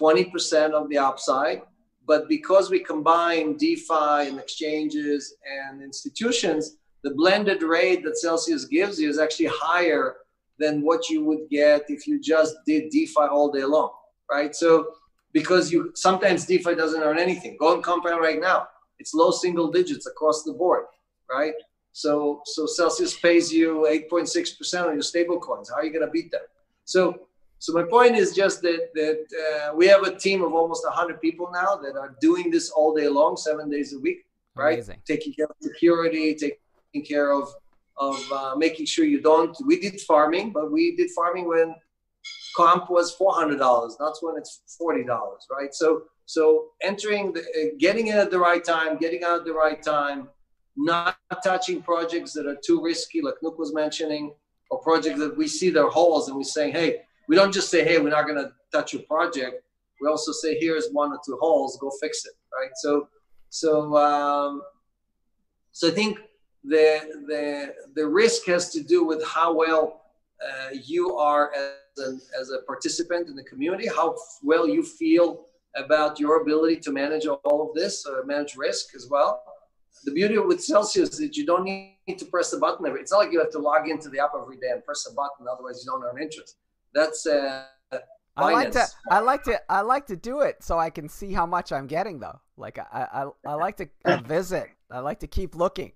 20% 0.00 0.72
of 0.72 0.88
the 0.88 0.98
upside, 0.98 1.62
but 2.06 2.28
because 2.28 2.70
we 2.70 2.80
combine 2.80 3.56
DeFi 3.56 4.28
and 4.28 4.38
exchanges 4.38 5.36
and 5.46 5.82
institutions, 5.82 6.76
the 7.04 7.14
blended 7.14 7.62
rate 7.62 8.02
that 8.04 8.18
Celsius 8.18 8.64
gives 8.64 9.00
you 9.00 9.08
is 9.08 9.18
actually 9.18 9.50
higher 9.52 10.16
than 10.58 10.82
what 10.82 11.08
you 11.08 11.24
would 11.24 11.48
get 11.50 11.84
if 11.88 12.06
you 12.06 12.20
just 12.20 12.56
did 12.66 12.90
DeFi 12.90 13.26
all 13.30 13.50
day 13.50 13.64
long, 13.64 13.90
right? 14.30 14.54
So 14.54 14.88
because 15.32 15.70
you 15.70 15.92
sometimes 15.94 16.46
DeFi 16.46 16.74
doesn't 16.74 17.02
earn 17.02 17.18
anything. 17.18 17.56
Go 17.60 17.74
and 17.74 17.82
compound 17.82 18.20
right 18.20 18.40
now. 18.40 18.68
It's 18.98 19.12
low 19.12 19.30
single 19.30 19.70
digits 19.70 20.06
across 20.06 20.42
the 20.44 20.52
board, 20.52 20.84
right? 21.30 21.54
So 21.92 22.40
so 22.44 22.66
Celsius 22.66 23.18
pays 23.18 23.52
you 23.52 23.86
8.6% 24.10 24.86
on 24.86 24.94
your 24.94 25.02
stable 25.02 25.38
coins. 25.38 25.68
How 25.70 25.76
are 25.76 25.84
you 25.84 25.92
going 25.92 26.06
to 26.06 26.10
beat 26.10 26.30
that? 26.30 26.48
So, 26.86 27.26
so 27.58 27.72
my 27.72 27.82
point 27.82 28.16
is 28.16 28.34
just 28.34 28.62
that 28.62 28.94
that 28.94 29.20
uh, 29.44 29.74
we 29.74 29.86
have 29.88 30.02
a 30.04 30.16
team 30.16 30.42
of 30.42 30.54
almost 30.54 30.84
100 30.84 31.20
people 31.20 31.50
now 31.52 31.76
that 31.76 31.96
are 31.96 32.16
doing 32.20 32.50
this 32.50 32.70
all 32.70 32.94
day 32.94 33.08
long, 33.08 33.36
seven 33.36 33.68
days 33.68 33.92
a 33.92 33.98
week, 33.98 34.24
right? 34.54 34.74
Amazing. 34.74 35.00
Taking 35.06 35.32
care 35.34 35.46
of 35.46 35.56
security, 35.60 36.34
taking 36.34 37.04
care 37.04 37.32
of 37.32 37.52
of 37.98 38.20
uh, 38.32 38.54
making 38.56 38.86
sure 38.86 39.04
you 39.04 39.20
don't. 39.20 39.56
We 39.66 39.80
did 39.80 40.00
farming, 40.00 40.52
but 40.52 40.70
we 40.70 40.96
did 40.96 41.10
farming 41.10 41.48
when 41.48 41.74
comp 42.56 42.90
was 42.90 43.12
four 43.12 43.34
hundred 43.34 43.58
dollars, 43.58 43.96
not 44.00 44.16
when 44.20 44.36
it's 44.36 44.62
forty 44.78 45.04
dollars, 45.04 45.46
right? 45.50 45.74
So 45.74 46.02
so 46.26 46.66
entering 46.82 47.32
the, 47.32 47.40
uh, 47.40 47.76
getting 47.78 48.08
in 48.08 48.16
at 48.16 48.30
the 48.30 48.38
right 48.38 48.64
time, 48.64 48.98
getting 48.98 49.22
out 49.22 49.40
at 49.40 49.44
the 49.44 49.52
right 49.52 49.80
time, 49.82 50.28
not 50.76 51.16
touching 51.44 51.80
projects 51.82 52.32
that 52.34 52.46
are 52.46 52.58
too 52.64 52.82
risky, 52.82 53.22
like 53.22 53.34
Nuke 53.42 53.58
was 53.58 53.72
mentioning, 53.72 54.34
or 54.70 54.80
projects 54.80 55.18
that 55.20 55.36
we 55.36 55.46
see 55.46 55.70
their 55.70 55.88
holes 55.88 56.28
and 56.28 56.36
we 56.36 56.44
say, 56.44 56.70
hey, 56.70 57.02
we 57.28 57.36
don't 57.36 57.52
just 57.52 57.70
say, 57.70 57.84
hey, 57.84 57.98
we're 57.98 58.10
not 58.10 58.26
going 58.26 58.36
to 58.36 58.52
touch 58.72 58.92
your 58.92 59.02
project. 59.02 59.62
We 60.00 60.08
also 60.08 60.32
say, 60.32 60.58
here's 60.58 60.88
one 60.92 61.12
or 61.12 61.20
two 61.24 61.38
holes, 61.40 61.78
go 61.80 61.90
fix 62.00 62.24
it, 62.26 62.32
right? 62.52 62.70
So, 62.74 63.08
so, 63.48 63.96
um, 63.96 64.62
so 65.72 65.88
I 65.88 65.92
think 65.92 66.18
the 66.68 67.24
the 67.26 67.74
the 67.94 68.06
risk 68.06 68.46
has 68.46 68.70
to 68.70 68.82
do 68.82 69.04
with 69.04 69.24
how 69.24 69.54
well 69.54 70.02
uh, 70.42 70.70
you 70.72 71.16
are 71.16 71.52
as 71.54 72.04
a, 72.04 72.18
as 72.40 72.50
a 72.50 72.58
participant 72.66 73.28
in 73.28 73.36
the 73.36 73.44
community, 73.44 73.86
how 73.88 74.16
well 74.42 74.68
you 74.68 74.82
feel 74.82 75.46
about 75.76 76.18
your 76.18 76.42
ability 76.42 76.76
to 76.76 76.90
manage 76.90 77.26
all 77.26 77.68
of 77.68 77.74
this, 77.74 78.06
uh, 78.06 78.24
manage 78.24 78.56
risk 78.56 78.94
as 78.94 79.08
well 79.10 79.42
the 80.06 80.12
beauty 80.12 80.38
with 80.38 80.62
Celsius 80.62 81.10
is 81.10 81.18
that 81.18 81.36
you 81.36 81.44
don't 81.44 81.64
need 81.64 82.18
to 82.18 82.24
press 82.26 82.50
the 82.50 82.58
button 82.58 82.86
every. 82.86 83.00
It's 83.00 83.12
not 83.12 83.18
like 83.18 83.32
you 83.32 83.40
have 83.40 83.50
to 83.50 83.58
log 83.58 83.88
into 83.88 84.08
the 84.08 84.20
app 84.20 84.32
every 84.40 84.56
day 84.56 84.68
and 84.70 84.84
press 84.84 85.06
a 85.10 85.14
button, 85.14 85.46
otherwise 85.50 85.84
you 85.84 85.90
don't 85.90 86.02
earn 86.02 86.22
interest. 86.22 86.56
That's 86.94 87.26
uh, 87.26 87.64
I 88.36 88.52
like 88.52 88.70
to 88.72 88.86
I 89.10 89.18
like 89.20 89.42
to 89.44 89.60
I 89.68 89.80
like 89.80 90.06
to 90.06 90.16
do 90.16 90.40
it 90.40 90.62
so 90.62 90.78
I 90.78 90.90
can 90.90 91.08
see 91.08 91.32
how 91.32 91.44
much 91.44 91.72
I'm 91.72 91.86
getting 91.86 92.20
though. 92.20 92.40
Like 92.56 92.78
I 92.78 93.06
I, 93.12 93.50
I 93.50 93.54
like 93.54 93.76
to 93.78 93.88
visit. 94.24 94.68
I 94.90 95.00
like 95.00 95.20
to 95.20 95.26
keep 95.26 95.56
looking. 95.56 95.92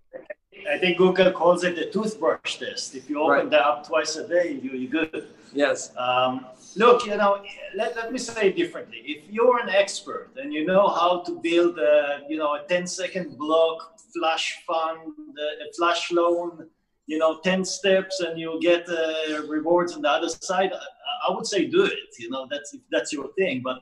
I 0.69 0.79
think 0.79 0.99
Google 0.99 1.33
calls 1.33 1.65
it 1.65 1.77
the 1.77 1.87
toothbrush 1.87 2.57
test. 2.57 2.95
If 2.95 3.09
you 3.09 3.21
open 3.21 3.31
right. 3.31 3.51
the 3.51 3.67
app 3.67 3.87
twice 3.87 4.17
a 4.17 4.27
day, 4.27 4.59
you, 4.63 4.73
you're 4.73 4.91
good. 4.91 5.29
Yes. 5.53 5.93
Um, 5.97 6.47
look, 6.77 7.07
you 7.07 7.17
know, 7.17 7.43
let, 7.75 7.97
let 7.97 8.13
me 8.13 8.19
say 8.19 8.49
it 8.49 8.57
differently. 8.57 8.99
If 9.05 9.25
you're 9.31 9.59
an 9.59 9.69
expert 9.69 10.31
and 10.37 10.53
you 10.53 10.65
know 10.65 10.89
how 10.89 11.23
to 11.27 11.41
build 11.41 11.79
a, 11.79 12.21
you 12.29 12.37
know, 12.37 12.55
a 12.55 12.63
10 12.69 12.87
second 12.87 13.37
block 13.39 13.99
flash 14.15 14.63
fund, 14.67 15.13
a 15.39 15.73
flash 15.77 16.11
loan, 16.13 16.69
you 17.07 17.19
know, 17.19 17.41
10 17.43 17.65
steps 17.65 18.21
and 18.21 18.39
you'll 18.39 18.61
get 18.61 18.89
uh, 18.89 19.43
rewards 19.49 19.95
on 19.95 20.03
the 20.03 20.09
other 20.09 20.29
side, 20.29 20.73
I, 20.73 20.79
I 21.29 21.33
would 21.35 21.47
say 21.47 21.67
do 21.67 21.85
it. 21.85 22.15
You 22.19 22.31
know, 22.31 22.47
that's 22.51 22.75
if 22.75 22.81
that's 22.91 23.13
your 23.13 23.29
thing. 23.39 23.63
But 23.65 23.79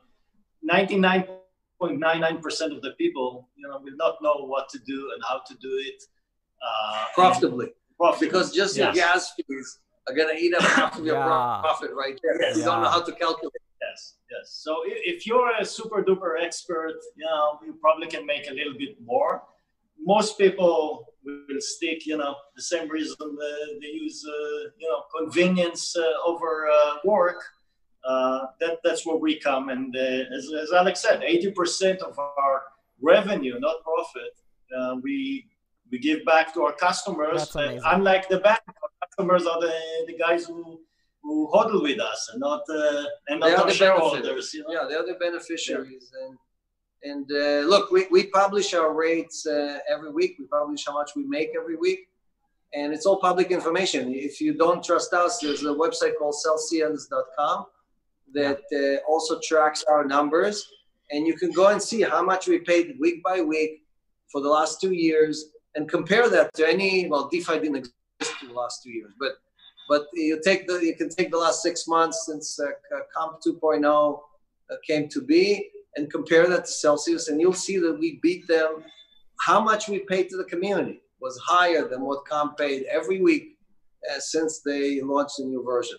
99.99% 0.71 2.75
of 2.75 2.83
the 2.83 2.93
people, 2.99 3.49
you 3.57 3.67
know, 3.69 3.79
will 3.83 3.97
not 3.97 4.17
know 4.23 4.45
what 4.47 4.69
to 4.71 4.79
do 4.79 5.11
and 5.15 5.23
how 5.29 5.41
to 5.47 5.55
do 5.57 5.83
it. 5.87 6.03
Uh, 6.63 7.05
profitably. 7.15 7.69
profitably. 7.97 8.27
Because 8.29 8.53
just 8.53 8.77
yes. 8.77 8.95
the 8.95 9.01
gas 9.01 9.35
fees 9.35 9.79
are 10.09 10.15
going 10.15 10.35
to 10.35 10.43
eat 10.43 10.55
up 10.55 10.63
half 10.63 10.99
of 10.99 11.05
your 11.05 11.17
yeah. 11.17 11.61
profit 11.63 11.91
right 11.95 12.19
there. 12.23 12.41
Yes. 12.41 12.57
You 12.57 12.65
don't 12.65 12.83
know 12.83 12.89
how 12.89 13.03
to 13.03 13.13
calculate. 13.13 13.63
Yes, 13.81 14.17
yes. 14.31 14.51
So 14.51 14.83
if 14.85 15.27
you're 15.27 15.53
a 15.61 15.65
super 15.65 16.03
duper 16.03 16.43
expert, 16.43 16.95
you 17.17 17.25
know, 17.25 17.59
you 17.65 17.79
probably 17.81 18.09
can 18.09 18.27
make 18.27 18.49
a 18.51 18.53
little 18.53 18.75
bit 18.75 19.01
more 19.01 19.43
most 20.05 20.39
people 20.39 21.15
will 21.25 21.61
stick, 21.61 22.07
you 22.07 22.17
know, 22.17 22.35
the 22.57 22.63
same 22.63 22.89
reason 22.89 23.17
uh, 23.21 23.67
they 23.81 23.89
use, 23.89 24.25
uh, 24.27 24.71
you 24.79 24.89
know, 24.89 25.05
convenience 25.17 25.97
uh, 25.97 26.03
over 26.27 26.69
uh, 26.69 26.95
work. 27.05 27.43
Uh, 28.05 28.47
that 28.61 28.79
that's 28.85 29.05
where 29.05 29.17
we 29.17 29.39
come, 29.39 29.69
and 29.69 29.95
uh, 29.95 30.01
as, 30.01 30.51
as 30.63 30.73
Alex 30.73 31.01
said, 31.01 31.23
eighty 31.25 31.51
percent 31.51 32.01
of 32.01 32.19
our 32.19 32.63
revenue, 33.03 33.59
not 33.59 33.77
profit, 33.83 35.03
we 35.03 35.47
We 35.91 35.99
give 35.99 36.25
back 36.25 36.53
to 36.55 36.63
our 36.63 36.73
customers. 36.73 37.55
Uh, 37.57 37.81
unlike 37.87 38.29
the 38.29 38.41
bank, 38.41 38.61
our 38.67 39.09
customers 39.09 39.47
are 39.47 39.61
the, 39.61 39.75
the 40.07 40.17
guys 40.19 40.45
who 40.45 40.81
who 41.23 41.51
hodl 41.53 41.83
with 41.83 42.01
us 42.01 42.31
and 42.33 42.41
not 42.41 42.63
uh, 42.71 43.05
and 43.29 43.41
not 43.41 43.59
our 43.59 43.71
shareholders. 43.71 44.55
You 44.55 44.63
know? 44.63 44.73
Yeah, 44.73 44.87
the 44.89 44.99
other 44.99 45.17
beneficiaries. 45.19 46.11
Yeah. 46.13 46.27
And 46.27 46.39
and 47.03 47.31
uh, 47.31 47.69
look, 47.69 47.93
we, 47.93 48.07
we 48.11 48.27
publish 48.27 48.75
our 48.75 48.93
rates 48.93 49.47
uh, 49.47 49.79
every 49.89 50.11
week. 50.11 50.37
We 50.39 50.47
publish 50.47 50.85
how 50.87 50.95
much 50.95 51.13
we 51.15 51.25
make 51.25 51.51
every 51.57 51.77
week, 51.77 52.09
and 52.75 52.93
it's 52.93 53.07
all 53.07 53.21
public 53.21 53.51
information. 53.51 54.13
If 54.13 54.41
you 54.41 54.55
don't 54.55 54.83
trust 54.83 55.13
us, 55.13 55.39
there's 55.39 55.63
a 55.63 55.75
website 55.85 56.15
called 56.19 56.35
celsius.com 56.35 57.67
that 58.35 58.61
uh, 58.73 59.11
also 59.11 59.39
tracks 59.43 59.85
our 59.89 60.05
numbers, 60.05 60.69
and 61.11 61.27
you 61.27 61.37
can 61.37 61.53
go 61.53 61.69
and 61.69 61.81
see 61.81 62.03
how 62.03 62.23
much 62.23 62.49
we 62.49 62.59
paid 62.59 62.97
week 63.01 63.23
by 63.23 63.41
week 63.41 63.85
for 64.31 64.41
the 64.41 64.49
last 64.49 64.81
two 64.81 64.93
years 64.93 65.53
and 65.79 65.89
compare 65.89 66.29
that 66.29 66.53
to 66.55 66.69
any 66.69 67.09
well 67.09 67.29
DeFi 67.29 67.61
didn't 67.61 67.77
exist 67.77 68.35
for 68.41 68.47
the 68.47 68.53
last 68.53 68.83
two 68.83 68.91
years, 68.91 69.13
but 69.19 69.35
but 69.89 70.03
you 70.13 70.41
take 70.45 70.67
the 70.67 70.75
you 70.89 70.97
can 70.97 71.09
take 71.09 71.31
the 71.31 71.39
last 71.39 71.63
six 71.63 71.87
months 71.87 72.27
since 72.27 72.59
uh, 72.61 72.67
Comp 73.15 73.41
2.0 73.41 73.87
uh, 73.87 74.75
came 74.87 75.09
to 75.09 75.21
be 75.23 75.71
and 75.97 76.11
compare 76.11 76.47
that 76.49 76.65
to 76.67 76.73
Celsius, 76.73 77.29
and 77.29 77.41
you'll 77.41 77.63
see 77.69 77.79
that 77.79 77.97
we 77.99 78.19
beat 78.23 78.47
them. 78.49 78.71
How 79.41 79.61
much 79.61 79.89
we 79.89 80.01
paid 80.01 80.29
to 80.31 80.37
the 80.37 80.49
community 80.53 81.01
was 81.21 81.39
higher 81.39 81.87
than 81.89 82.01
what 82.03 82.25
Comp 82.25 82.59
paid 82.59 82.83
every 82.91 83.21
week 83.21 83.57
uh, 84.11 84.19
since 84.19 84.61
they 84.61 85.01
launched 85.01 85.37
the 85.39 85.45
new 85.45 85.63
version. 85.63 85.99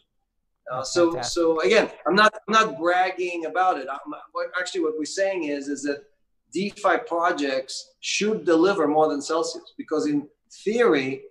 Uh, 0.71 0.83
so, 0.83 1.11
Fantastic. 1.11 1.33
so 1.33 1.61
again, 1.61 1.89
I'm 2.05 2.15
not 2.15 2.33
I'm 2.47 2.53
not 2.59 2.77
bragging 2.77 3.45
about 3.45 3.79
it. 3.79 3.87
I'm, 3.89 4.13
actually, 4.59 4.81
what 4.81 4.95
we're 4.99 5.15
saying 5.21 5.45
is 5.45 5.69
is 5.69 5.83
that 5.83 6.03
DeFi 6.51 6.97
projects 7.07 7.93
should 7.99 8.45
deliver 8.45 8.87
more 8.87 9.09
than 9.09 9.21
Celsius 9.21 9.73
because 9.77 10.07
in 10.07 10.27
theory, 10.63 11.21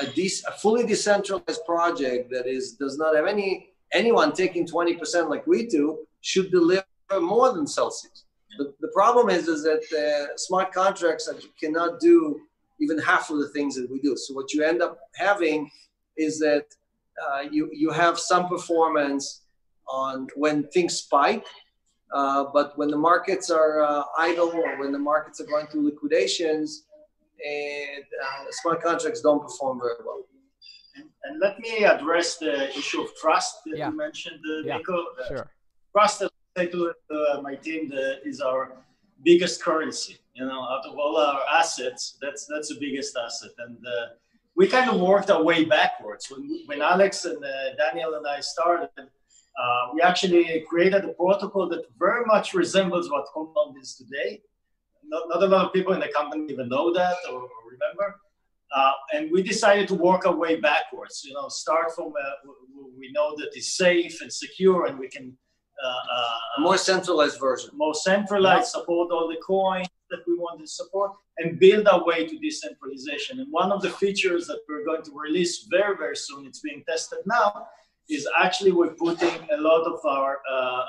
a, 0.00 0.06
de- 0.06 0.42
a 0.46 0.52
fully 0.52 0.86
decentralized 0.86 1.64
project 1.66 2.30
that 2.30 2.46
is 2.46 2.72
does 2.72 2.98
not 2.98 3.16
have 3.16 3.26
any 3.26 3.70
anyone 3.92 4.32
taking 4.32 4.66
20% 4.66 5.30
like 5.30 5.46
we 5.46 5.66
do 5.66 5.98
should 6.20 6.50
deliver 6.50 6.84
more 7.20 7.52
than 7.52 7.66
Celsius. 7.66 8.24
The, 8.58 8.74
the 8.80 8.88
problem 8.88 9.30
is 9.30 9.48
is 9.48 9.62
that 9.62 9.82
uh, 9.96 10.36
smart 10.36 10.72
contracts 10.72 11.28
cannot 11.60 12.00
do 12.00 12.40
even 12.80 12.98
half 12.98 13.30
of 13.30 13.38
the 13.38 13.48
things 13.48 13.74
that 13.76 13.90
we 13.90 14.00
do. 14.00 14.16
So 14.16 14.34
what 14.34 14.52
you 14.52 14.62
end 14.62 14.82
up 14.82 14.98
having 15.14 15.70
is 16.16 16.38
that 16.40 16.66
uh, 17.22 17.42
you 17.50 17.70
you 17.72 17.90
have 17.90 18.18
some 18.18 18.48
performance 18.48 19.42
on 19.88 20.28
when 20.34 20.66
things 20.68 20.96
spike 20.96 21.46
uh, 22.12 22.44
but 22.52 22.76
when 22.78 22.88
the 22.88 22.96
markets 22.96 23.50
are 23.50 23.82
uh, 23.82 24.02
idle 24.18 24.50
or 24.54 24.78
when 24.78 24.92
the 24.92 24.98
markets 24.98 25.40
are 25.40 25.44
going 25.44 25.66
through 25.66 25.84
liquidations, 25.84 26.84
and 27.44 28.04
uh, 28.24 28.44
smart 28.50 28.82
contracts 28.82 29.20
don't 29.20 29.40
perform 29.40 29.78
very 29.78 29.94
well. 30.04 30.24
And, 30.96 31.04
and, 31.24 31.38
let 31.38 31.60
me 31.60 31.84
address 31.84 32.38
the 32.38 32.68
issue 32.76 33.02
of 33.02 33.14
trust 33.14 33.58
that 33.66 33.78
yeah. 33.78 33.90
you 33.90 33.96
mentioned, 33.96 34.40
uh, 34.44 34.66
yeah, 34.66 34.78
Nico. 34.78 35.04
Sure. 35.28 35.50
Trust, 35.92 36.22
as 36.22 36.30
I 36.56 36.64
say 36.64 36.70
to 36.72 36.92
uh, 37.10 37.40
my 37.42 37.54
team, 37.54 37.90
the, 37.90 38.26
is 38.26 38.40
our 38.40 38.72
biggest 39.22 39.62
currency. 39.62 40.18
You 40.34 40.46
know, 40.46 40.62
out 40.62 40.84
of 40.86 40.98
all 40.98 41.16
our 41.16 41.42
assets, 41.52 42.16
that's 42.20 42.46
that's 42.46 42.68
the 42.68 42.78
biggest 42.80 43.16
asset, 43.16 43.50
and 43.58 43.76
we 44.54 44.68
kind 44.68 44.88
of 44.88 45.00
worked 45.00 45.30
our 45.30 45.42
way 45.42 45.64
backwards. 45.64 46.30
When 46.30 46.62
when 46.66 46.80
Alex 46.80 47.24
and 47.24 47.44
Daniel 47.76 48.14
and 48.14 48.26
I 48.26 48.38
started 48.40 48.90
uh, 49.58 49.88
we 49.92 50.00
actually 50.00 50.64
created 50.68 51.04
a 51.04 51.12
protocol 51.14 51.68
that 51.68 51.84
very 51.98 52.24
much 52.26 52.54
resembles 52.54 53.10
what 53.10 53.26
Compound 53.34 53.76
is 53.80 53.94
today. 53.94 54.40
Not, 55.04 55.24
not 55.28 55.42
a 55.42 55.46
lot 55.46 55.66
of 55.66 55.72
people 55.72 55.94
in 55.94 56.00
the 56.00 56.08
company 56.14 56.52
even 56.52 56.68
know 56.68 56.92
that 56.92 57.16
or, 57.30 57.40
or 57.42 57.48
remember. 57.70 58.20
Uh, 58.74 58.92
and 59.14 59.30
we 59.32 59.42
decided 59.42 59.88
to 59.88 59.94
work 59.94 60.26
our 60.26 60.36
way 60.36 60.56
backwards. 60.56 61.22
You 61.24 61.34
know, 61.34 61.48
start 61.48 61.94
from 61.94 62.08
uh, 62.08 62.52
we 62.98 63.10
know 63.12 63.34
that 63.36 63.48
it's 63.54 63.76
safe 63.76 64.20
and 64.20 64.32
secure, 64.32 64.86
and 64.86 64.98
we 64.98 65.08
can 65.08 65.36
uh, 65.82 65.88
uh 65.88 66.60
more 66.60 66.76
centralized 66.76 67.40
version, 67.40 67.70
more 67.74 67.94
centralized, 67.94 68.68
support 68.68 69.10
all 69.10 69.26
the 69.26 69.40
coins 69.46 69.88
that 70.10 70.20
we 70.26 70.34
want 70.34 70.60
to 70.60 70.66
support, 70.66 71.12
and 71.38 71.58
build 71.58 71.88
our 71.88 72.04
way 72.04 72.26
to 72.26 72.38
decentralization. 72.38 73.40
And 73.40 73.50
one 73.50 73.72
of 73.72 73.80
the 73.80 73.90
features 73.90 74.46
that 74.48 74.60
we're 74.68 74.84
going 74.84 75.02
to 75.04 75.12
release 75.14 75.66
very 75.70 75.96
very 75.96 76.16
soon, 76.16 76.44
it's 76.44 76.60
being 76.60 76.84
tested 76.86 77.20
now, 77.24 77.68
is 78.08 78.26
actually 78.38 78.72
we're 78.72 78.94
putting 78.94 79.36
a 79.52 79.56
lot 79.56 79.82
of 79.82 80.04
our 80.04 80.40
uh, 80.50 80.54
uh, 80.54 80.84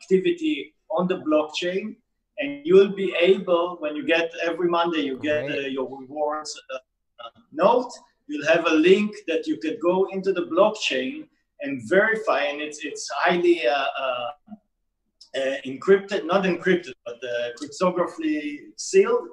activity 0.00 0.74
on 0.90 1.06
the 1.06 1.16
blockchain 1.16 1.96
and 2.38 2.64
you'll 2.64 2.94
be 2.94 3.14
able 3.20 3.76
when 3.80 3.96
you 3.96 4.06
get 4.06 4.30
every 4.42 4.68
monday 4.68 5.00
you 5.00 5.18
get 5.18 5.50
uh, 5.50 5.60
your 5.76 5.88
rewards 5.98 6.60
uh, 6.72 6.76
uh, 6.76 7.30
note 7.52 7.90
you'll 8.26 8.46
have 8.46 8.66
a 8.66 8.74
link 8.74 9.14
that 9.26 9.46
you 9.46 9.56
can 9.58 9.76
go 9.82 10.06
into 10.12 10.32
the 10.32 10.42
blockchain 10.42 11.26
and 11.60 11.82
verify 11.88 12.42
and 12.42 12.60
it's 12.60 12.84
it's 12.84 13.08
highly 13.16 13.66
uh, 13.66 14.30
encrypted 15.66 16.24
not 16.24 16.44
encrypted 16.44 16.92
but 17.04 17.20
cryptographically 17.58 18.58
sealed 18.76 19.28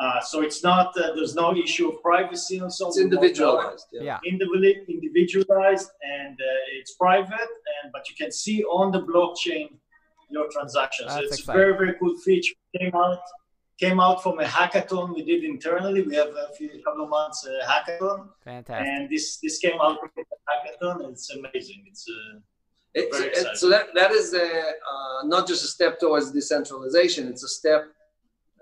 uh, 0.00 0.20
so 0.20 0.42
it's 0.42 0.62
not 0.62 0.88
uh, 0.98 1.14
there's 1.14 1.34
no 1.34 1.54
issue 1.56 1.88
of 1.90 2.02
privacy 2.02 2.58
and 2.58 2.72
so 2.72 2.88
it's 2.88 2.98
individualized 2.98 3.86
yeah, 3.92 4.18
individualized 4.26 5.90
and 6.02 6.34
uh, 6.40 6.78
it's 6.78 6.94
private 6.94 7.52
and 7.76 7.92
but 7.92 8.08
you 8.08 8.16
can 8.16 8.30
see 8.32 8.64
on 8.64 8.90
the 8.90 9.02
blockchain 9.02 9.68
your 10.34 10.48
transactions. 10.50 11.08
That's 11.08 11.26
it's 11.26 11.38
exciting. 11.40 11.60
very 11.60 11.72
very 11.76 11.94
cool 11.98 12.16
feature. 12.18 12.54
Came 12.78 12.94
out 12.94 13.20
came 13.78 13.98
out 14.00 14.22
from 14.22 14.38
a 14.40 14.44
hackathon 14.44 15.14
we 15.14 15.24
did 15.24 15.42
internally. 15.44 16.02
We 16.02 16.14
have 16.14 16.28
a 16.28 16.48
few 16.56 16.68
couple 16.84 17.04
of 17.04 17.10
months 17.10 17.46
uh, 17.46 17.66
hackathon. 17.70 18.28
Fantastic. 18.44 18.86
And 18.86 19.10
this 19.10 19.38
this 19.38 19.58
came 19.58 19.78
out 19.80 19.98
from 20.00 20.10
the 20.16 20.24
hackathon 20.50 21.10
it's 21.10 21.30
amazing. 21.30 21.84
It's 21.90 22.04
uh, 22.08 22.38
it's, 22.96 23.18
it's, 23.18 23.60
so 23.60 23.68
that 23.70 23.86
that 23.94 24.12
is 24.12 24.34
a, 24.34 24.46
uh, 24.46 25.20
not 25.24 25.48
just 25.48 25.64
a 25.64 25.66
step 25.66 25.98
towards 25.98 26.30
decentralization. 26.30 27.26
It's 27.26 27.42
a 27.42 27.48
step 27.48 27.82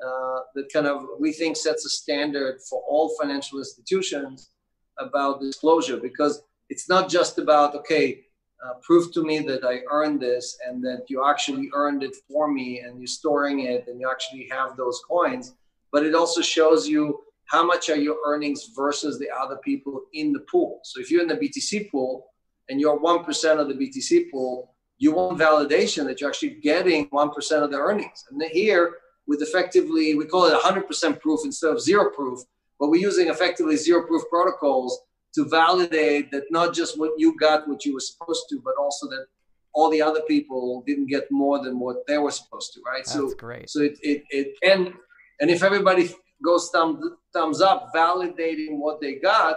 uh, 0.07 0.41
that 0.55 0.73
kind 0.73 0.87
of 0.87 1.07
we 1.19 1.33
think 1.33 1.57
sets 1.57 1.85
a 1.85 1.89
standard 1.89 2.61
for 2.69 2.83
all 2.89 3.15
financial 3.21 3.59
institutions 3.59 4.51
about 4.99 5.41
disclosure 5.41 5.97
because 5.97 6.43
it's 6.69 6.89
not 6.89 7.09
just 7.09 7.39
about 7.39 7.75
okay 7.75 8.25
uh, 8.65 8.75
prove 8.83 9.13
to 9.13 9.23
me 9.23 9.39
that 9.39 9.65
i 9.65 9.81
earned 9.91 10.21
this 10.21 10.59
and 10.67 10.83
that 10.83 11.05
you 11.09 11.25
actually 11.29 11.71
earned 11.75 12.03
it 12.03 12.15
for 12.29 12.51
me 12.51 12.81
and 12.81 12.99
you're 12.99 13.07
storing 13.07 13.61
it 13.61 13.87
and 13.89 14.01
you 14.01 14.09
actually 14.11 14.49
have 14.51 14.77
those 14.77 15.01
coins 15.09 15.55
but 15.93 16.05
it 16.05 16.15
also 16.15 16.41
shows 16.41 16.89
you 16.89 17.21
how 17.47 17.65
much 17.65 17.91
are 17.91 17.97
your 17.97 18.17
earnings 18.25 18.71
versus 18.75 19.19
the 19.19 19.29
other 19.31 19.59
people 19.59 20.01
in 20.15 20.33
the 20.33 20.41
pool. 20.51 20.81
So 20.85 21.01
if 21.01 21.11
you're 21.11 21.23
in 21.23 21.29
the 21.29 21.37
btc 21.37 21.91
pool 21.91 22.27
and 22.69 22.81
you're 22.81 22.99
1% 22.99 23.61
of 23.61 23.69
the 23.69 23.75
btc 23.75 24.31
pool 24.31 24.73
you 25.03 25.13
want 25.13 25.37
validation 25.37 26.05
that 26.07 26.21
you're 26.21 26.31
actually 26.31 26.55
getting 26.63 27.09
1% 27.09 27.63
of 27.63 27.71
the 27.73 27.77
earnings. 27.77 28.25
And 28.31 28.41
here 28.53 28.99
with 29.27 29.43
effectively, 29.43 30.15
we 30.15 30.27
call 30.27 30.47
it 30.47 30.61
100% 30.61 31.21
proof 31.21 31.41
instead 31.45 31.71
of 31.71 31.81
zero 31.81 32.11
proof, 32.11 32.41
but 32.79 32.91
we're 32.91 33.01
using 33.01 33.29
effectively 33.29 33.77
zero 33.77 34.07
proof 34.07 34.23
protocols 34.29 35.01
to 35.35 35.49
validate 35.49 36.31
that 36.31 36.45
not 36.51 36.75
just 36.75 36.99
what 36.99 37.13
you 37.17 37.37
got, 37.39 37.69
what 37.69 37.85
you 37.85 37.95
were 37.95 38.01
supposed 38.01 38.45
to, 38.51 38.61
but 38.65 38.75
also 38.79 39.09
that 39.09 39.27
all 39.75 39.91
the 39.91 40.03
other 40.03 40.21
people 40.29 40.83
didn't 40.87 41.07
get 41.07 41.31
more 41.31 41.63
than 41.63 41.79
what 41.79 42.07
they 42.07 42.19
were 42.19 42.31
supposed 42.31 42.75
to, 42.75 42.81
right? 42.85 43.05
That's 43.05 43.13
so, 43.13 43.31
great. 43.35 43.71
So 43.71 43.81
it, 43.81 43.99
it, 44.03 44.25
it 44.31 44.55
and, 44.63 44.93
and 45.41 45.51
if 45.51 45.63
everybody 45.63 46.11
goes 46.45 46.69
thumb, 46.71 47.17
thumbs 47.33 47.61
up, 47.63 47.91
validating 47.95 48.79
what 48.79 49.01
they 49.01 49.15
got, 49.15 49.57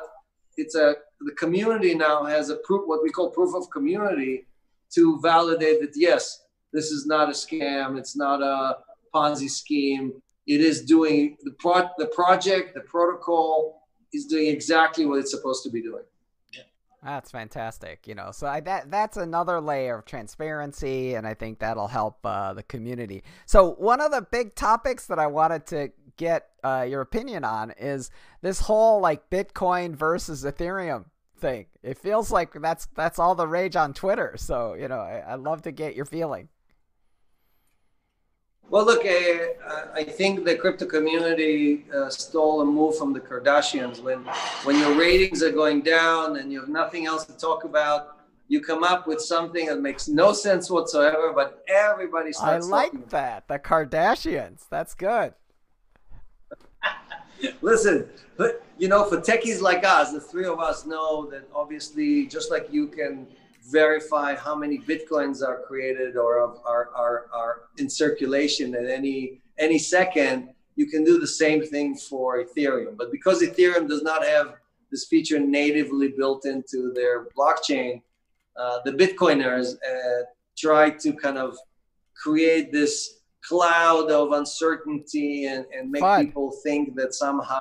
it's 0.56 0.76
a, 0.76 0.96
the 1.22 1.34
community 1.34 1.96
now 1.96 2.24
has 2.24 2.50
a 2.50 2.58
proof, 2.58 2.84
what 2.86 3.04
we 3.04 3.10
call 3.10 3.30
proof 3.30 3.54
of 3.56 3.70
community 3.72 4.46
to 4.94 5.20
validate 5.22 5.82
that, 5.82 5.92
yes, 5.96 6.44
this 6.72 6.92
is 6.92 7.06
not 7.06 7.30
a 7.30 7.32
scam. 7.32 7.98
It's 7.98 8.16
not 8.16 8.42
a, 8.42 8.78
Ponzi 9.16 9.50
scheme. 9.50 10.14
It 10.46 10.62
is 10.62 10.84
doing 10.84 11.38
the 11.44 11.52
pro- 11.52 11.90
the 11.98 12.08
project, 12.08 12.76
the 12.76 12.82
protocol 12.82 13.82
is 14.14 14.26
doing 14.26 14.48
exactly 14.48 15.06
what 15.06 15.20
it's 15.20 15.32
supposed 15.32 15.64
to 15.64 15.70
be 15.70 15.82
doing. 15.82 16.04
That's 17.06 17.30
fantastic. 17.30 18.08
You 18.08 18.16
know, 18.16 18.32
so 18.32 18.48
I, 18.48 18.62
that 18.62 18.90
that's 18.90 19.16
another 19.16 19.62
layer 19.62 20.00
of 20.00 20.06
transparency, 20.06 21.14
and 21.14 21.28
I 21.28 21.36
think 21.36 21.60
that'll 21.60 21.88
help 21.88 22.18
uh, 22.26 22.54
the 22.54 22.64
community. 22.64 23.24
So 23.46 23.74
one 23.74 24.02
of 24.02 24.12
the 24.12 24.22
big 24.24 24.56
topics 24.56 25.06
that 25.08 25.20
I 25.20 25.28
wanted 25.28 25.68
to 25.68 25.92
get 26.18 26.48
uh, 26.64 26.88
your 26.90 27.02
opinion 27.02 27.44
on 27.44 27.74
is 27.78 28.10
this 28.42 28.62
whole 28.62 29.02
like 29.02 29.30
Bitcoin 29.30 29.96
versus 29.96 30.44
Ethereum 30.44 31.06
thing. 31.38 31.68
It 31.84 32.00
feels 32.00 32.32
like 32.32 32.54
that's 32.60 32.88
that's 32.96 33.20
all 33.20 33.36
the 33.36 33.48
rage 33.48 33.76
on 33.76 33.94
Twitter. 33.94 34.34
So 34.38 34.74
you 34.74 34.88
know, 34.88 35.00
I, 35.00 35.34
I'd 35.34 35.42
love 35.42 35.62
to 35.64 35.72
get 35.72 35.96
your 35.96 36.06
feeling. 36.06 36.50
Well, 38.70 38.84
look, 38.84 39.06
uh, 39.06 39.86
I 39.94 40.04
think 40.04 40.44
the 40.44 40.56
crypto 40.56 40.86
community 40.86 41.86
uh, 41.94 42.10
stole 42.10 42.62
a 42.62 42.66
move 42.66 42.98
from 42.98 43.14
the 43.14 43.20
Kardashians. 43.20 44.02
When, 44.02 44.20
when 44.64 44.80
your 44.80 44.96
ratings 44.96 45.44
are 45.44 45.52
going 45.52 45.82
down 45.82 46.38
and 46.38 46.52
you 46.52 46.62
have 46.62 46.70
nothing 46.70 47.06
else 47.06 47.26
to 47.26 47.34
talk 47.34 47.64
about, 47.64 48.18
you 48.48 48.62
come 48.62 48.84
up 48.84 49.08
with 49.08 49.22
something 49.22 49.68
that 49.68 49.82
makes 49.82 50.08
no 50.08 50.34
sense 50.34 50.70
whatsoever, 50.70 51.32
but 51.34 51.64
everybody 51.68 52.34
starts. 52.34 52.66
I 52.66 52.70
like 52.70 53.10
that. 53.10 53.48
The 53.48 53.60
Kardashians. 53.60 54.64
That's 54.70 54.94
good. 54.94 55.34
Listen, 57.62 58.08
but 58.38 58.64
you 58.78 58.88
know, 58.88 59.06
for 59.06 59.18
techies 59.18 59.62
like 59.62 59.84
us, 59.84 60.12
the 60.12 60.20
three 60.20 60.46
of 60.46 60.60
us 60.60 60.86
know 60.86 61.30
that 61.30 61.48
obviously, 61.54 62.28
just 62.28 62.52
like 62.52 62.68
you 62.72 62.88
can 62.88 63.28
verify 63.70 64.36
how 64.36 64.56
many 64.56 64.78
bitcoins 64.80 65.42
are 65.42 65.62
created 65.68 66.18
or 66.18 66.40
are, 66.40 66.90
are, 66.96 67.26
are 67.34 67.62
in 67.78 67.90
circulation 67.90 68.76
at 68.76 68.86
any 68.86 69.42
any 69.58 69.80
second, 69.80 70.50
you 70.76 70.86
can 70.88 71.04
do 71.06 71.18
the 71.18 71.28
same 71.28 71.64
thing 71.64 71.96
for 71.96 72.44
Ethereum. 72.44 72.98
But 72.98 73.12
because 73.12 73.42
Ethereum 73.42 73.88
does 73.88 74.04
not 74.04 74.26
have 74.26 74.56
this 74.92 75.06
feature 75.06 75.40
natively 75.40 76.10
built 76.10 76.46
into 76.46 76.92
their 76.94 77.28
blockchain, 77.38 78.02
uh, 78.58 78.80
the 78.84 78.92
Bitcoiners 78.92 79.76
uh, 79.76 80.24
try 80.58 80.90
to 80.90 81.14
kind 81.14 81.38
of 81.38 81.58
create 82.22 82.72
this 82.72 83.22
cloud 83.42 84.12
of 84.12 84.34
uncertainty 84.34 85.46
and, 85.46 85.66
and 85.74 85.90
make 85.90 86.04
people 86.26 86.52
think 86.64 86.96
that 86.96 87.14
somehow 87.14 87.60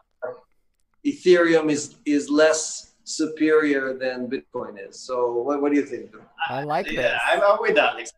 Ethereum 1.06 1.70
is 1.70 1.96
is 2.06 2.30
less 2.30 2.93
superior 3.04 3.96
than 3.96 4.28
Bitcoin 4.28 4.76
is. 4.88 4.98
So 4.98 5.32
what, 5.42 5.60
what 5.62 5.72
do 5.72 5.78
you 5.78 5.86
think? 5.86 6.10
I 6.48 6.64
like 6.64 6.90
yeah, 6.90 7.02
this. 7.02 7.20
I'm 7.26 7.58
with 7.60 7.78
Alex. 7.78 8.12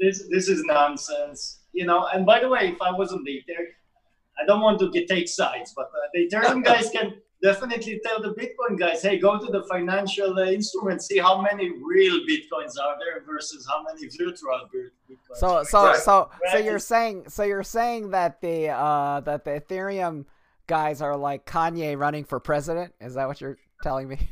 This 0.00 0.24
this 0.30 0.48
is 0.48 0.62
nonsense. 0.64 1.60
You 1.72 1.86
know, 1.86 2.06
and 2.12 2.24
by 2.24 2.40
the 2.40 2.48
way, 2.48 2.68
if 2.68 2.80
I 2.80 2.92
wasn't 2.92 3.24
the 3.24 3.32
Ethereum, 3.32 3.74
I 4.40 4.46
don't 4.46 4.60
want 4.60 4.78
to 4.80 4.90
get 4.90 5.08
take 5.08 5.28
sides, 5.28 5.72
but 5.76 5.86
uh, 5.86 6.08
the 6.14 6.28
Ethereum 6.28 6.64
guys 6.70 6.88
can 6.90 7.14
definitely 7.42 8.00
tell 8.04 8.22
the 8.22 8.30
Bitcoin 8.30 8.78
guys, 8.78 9.02
hey, 9.02 9.18
go 9.18 9.38
to 9.38 9.46
the 9.52 9.64
financial 9.64 10.38
uh, 10.38 10.44
instruments, 10.46 11.06
see 11.06 11.18
how 11.18 11.42
many 11.42 11.72
real 11.82 12.20
Bitcoins 12.20 12.80
are 12.80 12.96
there 12.98 13.22
versus 13.26 13.68
how 13.68 13.82
many 13.82 14.06
virtual 14.06 14.60
Bitcoins. 14.74 15.18
So, 15.34 15.62
so, 15.64 15.84
right. 15.84 15.96
so, 15.96 16.30
so 16.52 16.58
you're 16.58 16.78
saying, 16.78 17.28
so 17.28 17.42
you're 17.42 17.62
saying 17.62 18.10
that 18.10 18.40
the 18.40 18.68
uh, 18.68 19.20
that 19.20 19.44
the 19.44 19.60
Ethereum 19.60 20.24
guys 20.66 21.02
are 21.02 21.16
like 21.16 21.46
Kanye 21.46 21.98
running 21.98 22.24
for 22.24 22.40
president? 22.40 22.94
Is 23.00 23.14
that 23.14 23.28
what 23.28 23.40
you're 23.40 23.58
telling 23.82 24.08
me? 24.08 24.18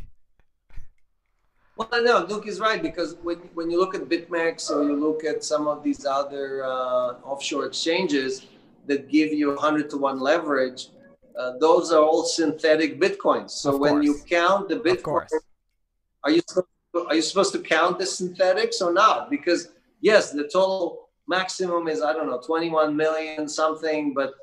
Well, 1.75 2.05
no, 2.05 2.27
Luke 2.29 2.47
is 2.47 2.61
right 2.61 2.83
because 2.83 3.17
when, 3.23 3.39
when 3.55 3.71
you 3.71 3.81
look 3.81 3.95
at 3.95 4.03
BitMEX 4.03 4.71
or 4.71 4.85
you 4.85 4.95
look 4.95 5.25
at 5.25 5.43
some 5.43 5.67
of 5.67 5.83
these 5.83 6.05
other 6.05 6.63
uh, 6.65 7.15
offshore 7.25 7.65
exchanges 7.65 8.47
that 8.87 9.09
give 9.09 9.33
you 9.33 9.49
100 9.49 9.89
to 9.91 9.97
1 9.97 10.21
leverage, 10.21 10.89
uh, 11.39 11.53
those 11.59 11.91
are 11.91 12.03
all 12.03 12.25
synthetic 12.25 13.01
bitcoins. 13.01 13.53
So 13.53 13.77
when 13.77 14.03
you 14.03 14.21
count 14.29 14.69
the 14.69 14.77
bitcoin, 14.77 15.27
are 16.25 16.31
you 16.31 16.43
are 17.09 17.15
you 17.15 17.23
supposed 17.23 17.53
to 17.55 17.59
count 17.59 17.99
the 17.99 18.07
synthetics 18.07 18.83
or 18.83 18.93
not? 18.93 19.31
Because 19.31 19.71
yes, 20.01 20.31
the 20.31 20.45
total 20.45 21.09
maximum 21.27 21.89
is 21.89 22.03
I 22.03 22.13
don't 22.13 22.27
know 22.27 22.41
21 22.41 22.95
million 22.95 23.49
something, 23.49 24.13
but 24.13 24.35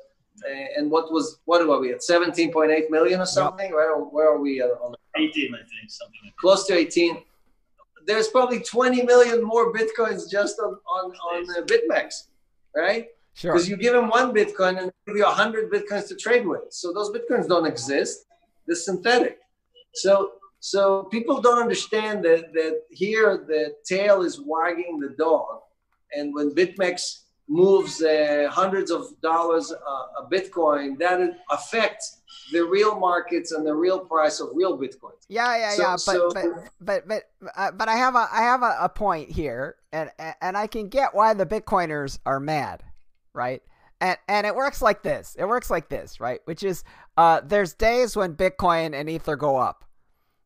and 0.76 0.90
what 0.90 1.12
was 1.12 1.38
what 1.44 1.66
were 1.66 1.80
we 1.80 1.92
at 1.92 2.00
17.8 2.00 2.90
million 2.90 3.20
or 3.20 3.26
something? 3.26 3.66
Yep. 3.66 3.74
Where 3.74 3.96
where 3.96 4.28
are 4.32 4.38
we 4.38 4.62
on? 4.62 4.94
18, 5.16 5.54
I 5.54 5.58
think 5.58 5.90
something. 5.90 6.20
Like 6.24 6.36
Close 6.36 6.66
to 6.66 6.74
18. 6.74 7.22
There's 8.06 8.28
probably 8.28 8.60
20 8.60 9.02
million 9.02 9.42
more 9.42 9.72
bitcoins 9.72 10.30
just 10.30 10.58
on 10.58 10.76
on 10.88 11.12
on 11.12 11.50
uh, 11.50 11.62
BitMEX, 11.66 12.28
right? 12.74 13.08
Sure. 13.34 13.52
Because 13.52 13.68
you 13.68 13.76
give 13.76 13.94
them 13.94 14.08
one 14.08 14.34
Bitcoin 14.34 14.78
and 14.80 14.92
give 15.06 15.16
you 15.16 15.24
100 15.24 15.70
Bitcoins 15.70 16.08
to 16.08 16.16
trade 16.16 16.46
with. 16.46 16.62
So 16.70 16.92
those 16.92 17.10
Bitcoins 17.10 17.48
don't 17.48 17.66
exist. 17.66 18.24
They're 18.66 18.76
synthetic. 18.76 19.38
So 19.94 20.32
so 20.60 21.04
people 21.04 21.40
don't 21.40 21.58
understand 21.58 22.22
that, 22.24 22.52
that 22.52 22.82
here 22.90 23.44
the 23.48 23.74
tail 23.84 24.22
is 24.22 24.40
wagging 24.44 25.00
the 25.00 25.14
dog. 25.18 25.60
And 26.12 26.34
when 26.34 26.50
BitMEX 26.50 27.22
moves 27.50 28.00
uh, 28.02 28.48
hundreds 28.50 28.90
of 28.90 29.20
dollars 29.20 29.72
uh, 29.72 30.22
a 30.22 30.28
Bitcoin, 30.30 30.98
that 30.98 31.20
affects 31.50 32.22
the 32.52 32.64
real 32.64 32.98
markets 32.98 33.52
and 33.52 33.66
the 33.66 33.74
real 33.74 34.00
price 34.00 34.40
of 34.40 34.48
real 34.54 34.78
Bitcoin. 34.78 35.12
Yeah, 35.28 35.56
yeah, 35.56 35.70
so, 35.72 35.82
yeah. 35.82 35.92
But, 35.92 35.98
so, 35.98 36.30
but 36.32 36.44
but 36.80 37.08
but 37.08 37.50
uh, 37.56 37.70
but 37.72 37.88
I 37.88 37.96
have 37.96 38.14
a 38.14 38.26
I 38.32 38.42
have 38.42 38.62
a, 38.62 38.76
a 38.80 38.88
point 38.88 39.30
here, 39.30 39.76
and 39.92 40.10
and 40.40 40.56
I 40.56 40.66
can 40.66 40.88
get 40.88 41.14
why 41.14 41.34
the 41.34 41.44
Bitcoiners 41.44 42.18
are 42.24 42.40
mad 42.40 42.84
right? 43.32 43.62
And 44.00 44.16
and 44.28 44.46
it 44.46 44.54
works 44.54 44.80
like 44.80 45.02
this. 45.02 45.36
It 45.38 45.46
works 45.46 45.70
like 45.70 45.88
this, 45.88 46.20
right? 46.20 46.40
Which 46.44 46.62
is 46.62 46.84
uh, 47.16 47.40
there's 47.44 47.74
days 47.74 48.16
when 48.16 48.34
Bitcoin 48.34 48.94
and 48.94 49.10
Ether 49.10 49.36
go 49.36 49.56
up, 49.56 49.84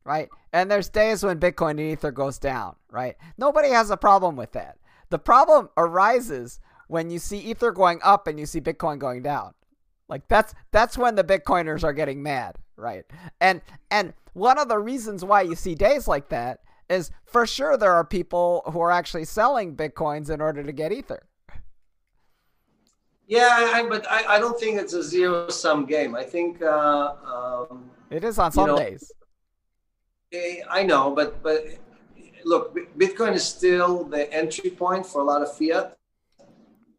right? 0.04 0.28
And 0.52 0.70
there's 0.70 0.88
days 0.88 1.22
when 1.22 1.38
Bitcoin 1.38 1.72
and 1.72 1.80
Ether 1.80 2.10
goes 2.10 2.38
down, 2.38 2.76
right? 2.90 3.16
Nobody 3.38 3.70
has 3.70 3.90
a 3.90 3.96
problem 3.96 4.36
with 4.36 4.52
that. 4.52 4.78
The 5.10 5.18
problem 5.18 5.68
arises 5.76 6.60
when 6.88 7.10
you 7.10 7.18
see 7.18 7.38
Ether 7.38 7.72
going 7.72 8.00
up 8.02 8.26
and 8.26 8.38
you 8.38 8.46
see 8.46 8.60
Bitcoin 8.60 8.98
going 8.98 9.22
down. 9.22 9.54
Like 10.08 10.28
that's 10.28 10.54
that's 10.70 10.98
when 10.98 11.14
the 11.14 11.24
Bitcoiners 11.24 11.82
are 11.82 11.92
getting 11.92 12.22
mad, 12.22 12.56
right? 12.76 13.04
And 13.40 13.62
and 13.90 14.12
one 14.32 14.58
of 14.58 14.68
the 14.68 14.78
reasons 14.78 15.24
why 15.24 15.42
you 15.42 15.54
see 15.54 15.74
days 15.74 16.06
like 16.06 16.28
that 16.28 16.60
is 16.90 17.10
for 17.24 17.46
sure 17.46 17.76
there 17.76 17.92
are 17.92 18.04
people 18.04 18.62
who 18.70 18.80
are 18.80 18.90
actually 18.90 19.24
selling 19.24 19.74
Bitcoins 19.74 20.28
in 20.28 20.40
order 20.42 20.62
to 20.62 20.72
get 20.72 20.92
Ether, 20.92 21.22
yeah, 23.26 23.70
I, 23.74 23.86
but 23.88 24.10
I, 24.10 24.36
I 24.36 24.38
don't 24.38 24.58
think 24.58 24.78
it's 24.78 24.92
a 24.92 25.02
zero 25.02 25.48
sum 25.48 25.86
game. 25.86 26.14
I 26.14 26.24
think 26.24 26.60
uh, 26.60 27.14
um, 27.70 27.90
it 28.10 28.22
is 28.22 28.38
on 28.38 28.52
some 28.52 28.68
know, 28.68 28.76
days. 28.76 29.10
Eh, 30.32 30.56
I 30.68 30.82
know, 30.82 31.14
but 31.14 31.42
but 31.42 31.64
look, 32.44 32.76
Bitcoin 32.98 33.32
is 33.32 33.44
still 33.44 34.04
the 34.04 34.30
entry 34.32 34.70
point 34.70 35.06
for 35.06 35.22
a 35.22 35.24
lot 35.24 35.40
of 35.40 35.56
fiat, 35.56 35.96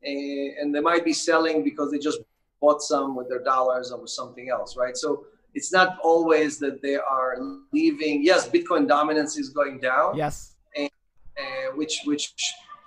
and 0.06 0.74
they 0.74 0.80
might 0.80 1.04
be 1.04 1.14
selling 1.14 1.64
because 1.64 1.92
they 1.92 1.98
just 1.98 2.20
bought 2.62 2.82
some 2.82 3.16
with 3.16 3.28
their 3.30 3.44
dollars 3.44 3.92
or 3.92 4.02
with 4.02 4.10
something 4.10 4.50
else, 4.50 4.78
right? 4.78 4.96
So 4.96 5.26
it's 5.54 5.72
not 5.72 5.98
always 6.04 6.60
that 6.60 6.82
they 6.82 6.96
are 6.96 7.38
leaving. 7.72 8.24
Yes, 8.24 8.48
Bitcoin 8.50 8.88
dominance 8.88 9.38
is 9.38 9.50
going 9.50 9.80
down. 9.80 10.18
Yes, 10.18 10.56
and, 10.76 10.90
uh, 11.40 11.76
which 11.76 12.02
which 12.06 12.34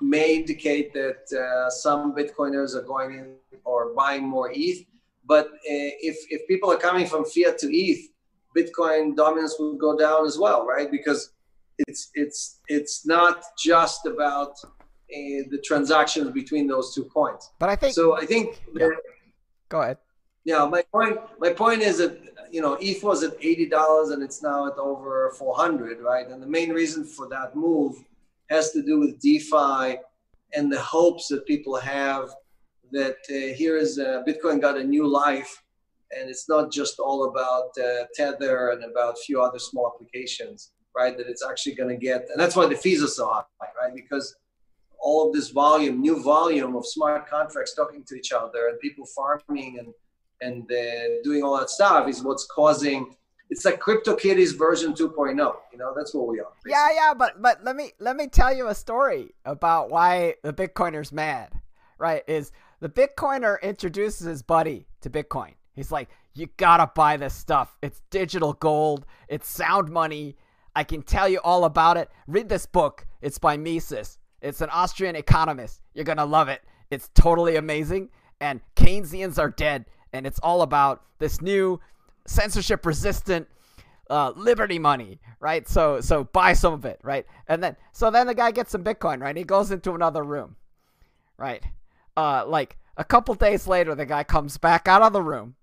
may 0.01 0.37
indicate 0.37 0.93
that 0.93 1.23
uh, 1.33 1.71
some 1.71 2.15
Bitcoiners 2.15 2.75
are 2.75 2.83
going 2.83 3.15
in 3.15 3.35
or 3.65 3.93
buying 3.95 4.27
more 4.29 4.51
ETH. 4.55 4.85
But 5.27 5.47
uh, 5.47 5.91
if, 6.01 6.17
if 6.31 6.47
people 6.49 6.71
are 6.73 6.79
coming 6.79 7.07
from 7.07 7.25
fiat 7.25 7.59
to 7.59 7.67
ETH, 7.67 8.09
Bitcoin 8.57 9.15
dominance 9.15 9.57
will 9.59 9.75
go 9.75 9.97
down 9.97 10.25
as 10.27 10.39
well, 10.39 10.67
right? 10.67 10.91
Because 10.91 11.33
it's 11.87 12.11
it's 12.15 12.61
it's 12.69 13.07
not 13.07 13.43
just 13.59 14.07
about 14.07 14.55
the 15.09 15.61
transactions 15.65 16.31
between 16.31 16.67
those 16.67 16.95
two 16.95 17.05
coins. 17.05 17.51
But 17.59 17.69
I 17.69 17.77
think 17.77 17.95
so. 17.95 18.17
I 18.17 18.27
think. 18.27 18.63
Yeah. 18.75 18.89
Go 19.69 19.83
ahead. 19.83 19.99
Yeah, 20.45 20.65
my 20.67 20.83
point. 20.93 21.19
My 21.39 21.53
point 21.53 21.83
is 21.83 21.99
that 21.99 22.21
you 22.51 22.61
know 22.61 22.79
ETH 22.81 23.03
was 23.03 23.23
at 23.23 23.35
eighty 23.41 23.67
dollars 23.67 24.11
and 24.11 24.23
it's 24.23 24.43
now 24.43 24.67
at 24.67 24.77
over 24.79 25.33
four 25.39 25.55
hundred, 25.55 26.01
right? 26.01 26.27
And 26.27 26.43
the 26.43 26.47
main 26.47 26.71
reason 26.71 27.05
for 27.05 27.29
that 27.29 27.55
move 27.55 27.97
has 28.51 28.73
to 28.73 28.83
do 28.83 28.99
with 28.99 29.21
DeFi 29.21 29.99
and 30.55 30.73
the 30.73 30.81
hopes 30.81 31.29
that 31.29 31.47
people 31.47 31.77
have 31.77 32.31
that 32.91 33.17
uh, 33.31 33.55
here 33.55 33.77
is 33.77 33.99
uh, 33.99 34.23
Bitcoin 34.27 34.61
got 34.61 34.79
a 34.79 34.85
new 34.85 35.07
life, 35.07 35.63
and 36.17 36.31
it's 36.31 36.49
not 36.49 36.73
just 36.73 36.99
all 36.99 37.29
about 37.29 37.69
uh, 37.79 38.05
Tether 38.15 38.71
and 38.71 38.85
about 38.85 39.15
a 39.15 39.23
few 39.27 39.43
other 39.43 39.59
small 39.59 39.93
applications, 39.95 40.73
right? 40.97 41.17
That 41.17 41.27
it's 41.29 41.45
actually 41.45 41.75
going 41.75 41.91
to 41.91 41.97
get, 41.97 42.27
and 42.31 42.41
that's 42.41 42.57
why 42.57 42.67
the 42.67 42.77
fees 42.77 43.03
are 43.03 43.09
so 43.09 43.29
high, 43.29 43.43
right? 43.81 43.95
Because 43.95 44.35
all 45.01 45.29
of 45.29 45.35
this 45.35 45.51
volume, 45.51 46.01
new 46.01 46.23
volume 46.23 46.77
of 46.77 46.87
smart 46.87 47.29
contracts 47.29 47.75
talking 47.75 48.05
to 48.05 48.15
each 48.15 48.33
other 48.33 48.69
and 48.69 48.79
people 48.81 49.07
farming 49.07 49.79
and 49.79 49.95
and 50.41 50.71
uh, 50.71 51.21
doing 51.25 51.43
all 51.43 51.59
that 51.59 51.69
stuff 51.69 52.09
is 52.09 52.23
what's 52.23 52.47
causing 52.47 53.15
it's 53.51 53.65
like 53.65 53.81
CryptoKitties 53.81 54.59
version 54.59 54.93
2.0. 54.93 55.37
You 55.73 55.79
know, 55.79 55.95
that's 55.97 56.15
what 56.15 56.29
we 56.29 56.41
are. 56.41 56.49
Basically. 56.65 56.73
Yeah, 56.73 56.89
yeah, 56.95 57.15
but 57.15 57.41
but 57.41 57.65
let 57.65 57.77
me 57.77 57.93
let 57.99 58.17
me 58.17 58.29
tell 58.29 58.55
you 58.55 58.69
a 58.69 58.75
story 58.75 59.35
about 59.45 59.91
why 59.91 60.35
the 60.43 60.53
Bitcoiner's 60.53 61.13
mad. 61.13 61.53
Right? 61.99 62.23
Is 62.29 62.53
the 62.81 62.89
Bitcoiner 62.89 63.61
introduces 63.63 64.27
his 64.27 64.43
buddy 64.43 64.87
to 65.01 65.11
Bitcoin. 65.11 65.55
He's 65.75 65.91
like, 65.91 66.09
"You 66.35 66.49
gotta 66.57 66.91
buy 66.95 67.17
this 67.17 67.35
stuff. 67.35 67.77
It's 67.83 68.03
digital 68.11 68.53
gold. 68.53 69.07
It's 69.29 69.49
sound 69.49 69.91
money. 69.91 70.37
I 70.77 70.85
can 70.85 71.03
tell 71.03 71.29
you 71.29 71.41
all 71.43 71.65
about 71.65 71.97
it. 71.97 72.11
Read 72.27 72.49
this 72.49 72.67
book. 72.67 73.07
It's 73.21 73.39
by 73.39 73.57
Mises. 73.57 74.19
It's 74.43 74.61
an 74.61 74.71
Austrian 74.71 75.17
economist. 75.17 75.81
You're 75.95 76.05
gonna 76.05 76.27
love 76.27 76.49
it. 76.49 76.63
It's 76.91 77.11
totally 77.15 77.57
amazing. 77.57 78.11
And 78.41 78.61
Keynesians 78.77 79.39
are 79.39 79.51
dead. 79.51 79.87
And 80.13 80.27
it's 80.27 80.39
all 80.41 80.63
about 80.63 81.03
this 81.19 81.41
new 81.43 81.81
censorship 82.27 82.87
resistant 82.87 83.49
uh, 84.11 84.33
liberty 84.37 84.79
money, 84.79 85.21
right? 85.41 85.69
So 85.69 86.01
so 86.01 86.25
buy 86.25 86.53
some 86.53 86.73
of 86.73 86.85
it, 86.85 86.99
right? 87.03 87.27
And 87.47 87.63
then 87.63 87.77
so 87.93 88.11
then 88.11 88.27
the 88.27 88.35
guy 88.35 88.51
gets 88.51 88.71
some 88.71 88.85
Bitcoin, 88.85 89.21
right? 89.21 89.37
He 89.37 89.45
goes 89.45 89.71
into 89.71 89.95
another 89.95 90.23
room, 90.23 90.57
right? 91.37 91.63
Uh, 92.17 92.45
like 92.47 92.79
a 92.97 93.05
couple 93.05 93.35
days 93.35 93.67
later, 93.67 93.95
the 93.95 94.07
guy 94.07 94.25
comes 94.25 94.59
back 94.59 94.89
out 94.89 95.03
of 95.03 95.13
the 95.13 95.23
room, 95.23 95.55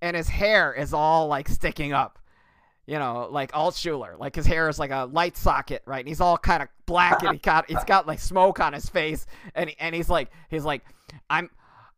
and 0.00 0.16
his 0.16 0.28
hair 0.28 0.72
is 0.72 0.92
all 0.92 1.26
like 1.26 1.48
sticking 1.48 1.92
up, 1.92 2.18
you 2.86 2.98
know, 2.98 3.28
like 3.30 3.50
Alt 3.54 3.74
Schuler. 3.74 4.16
Like 4.18 4.34
his 4.34 4.46
hair 4.46 4.68
is 4.68 4.78
like 4.78 4.90
a 4.90 5.08
light 5.12 5.36
socket, 5.36 5.82
right? 5.86 6.00
And 6.00 6.08
he's 6.08 6.20
all 6.20 6.38
kind 6.38 6.62
of 6.62 6.68
black, 6.86 7.22
and 7.22 7.32
he 7.32 7.38
got 7.38 7.68
he's 7.68 7.84
got 7.84 8.06
like 8.06 8.20
smoke 8.20 8.60
on 8.60 8.72
his 8.72 8.88
face, 8.88 9.26
and 9.54 9.72
and 9.78 9.94
he's 9.94 10.08
like 10.08 10.30
he's 10.50 10.64
like 10.64 10.84
I'm 11.28 11.50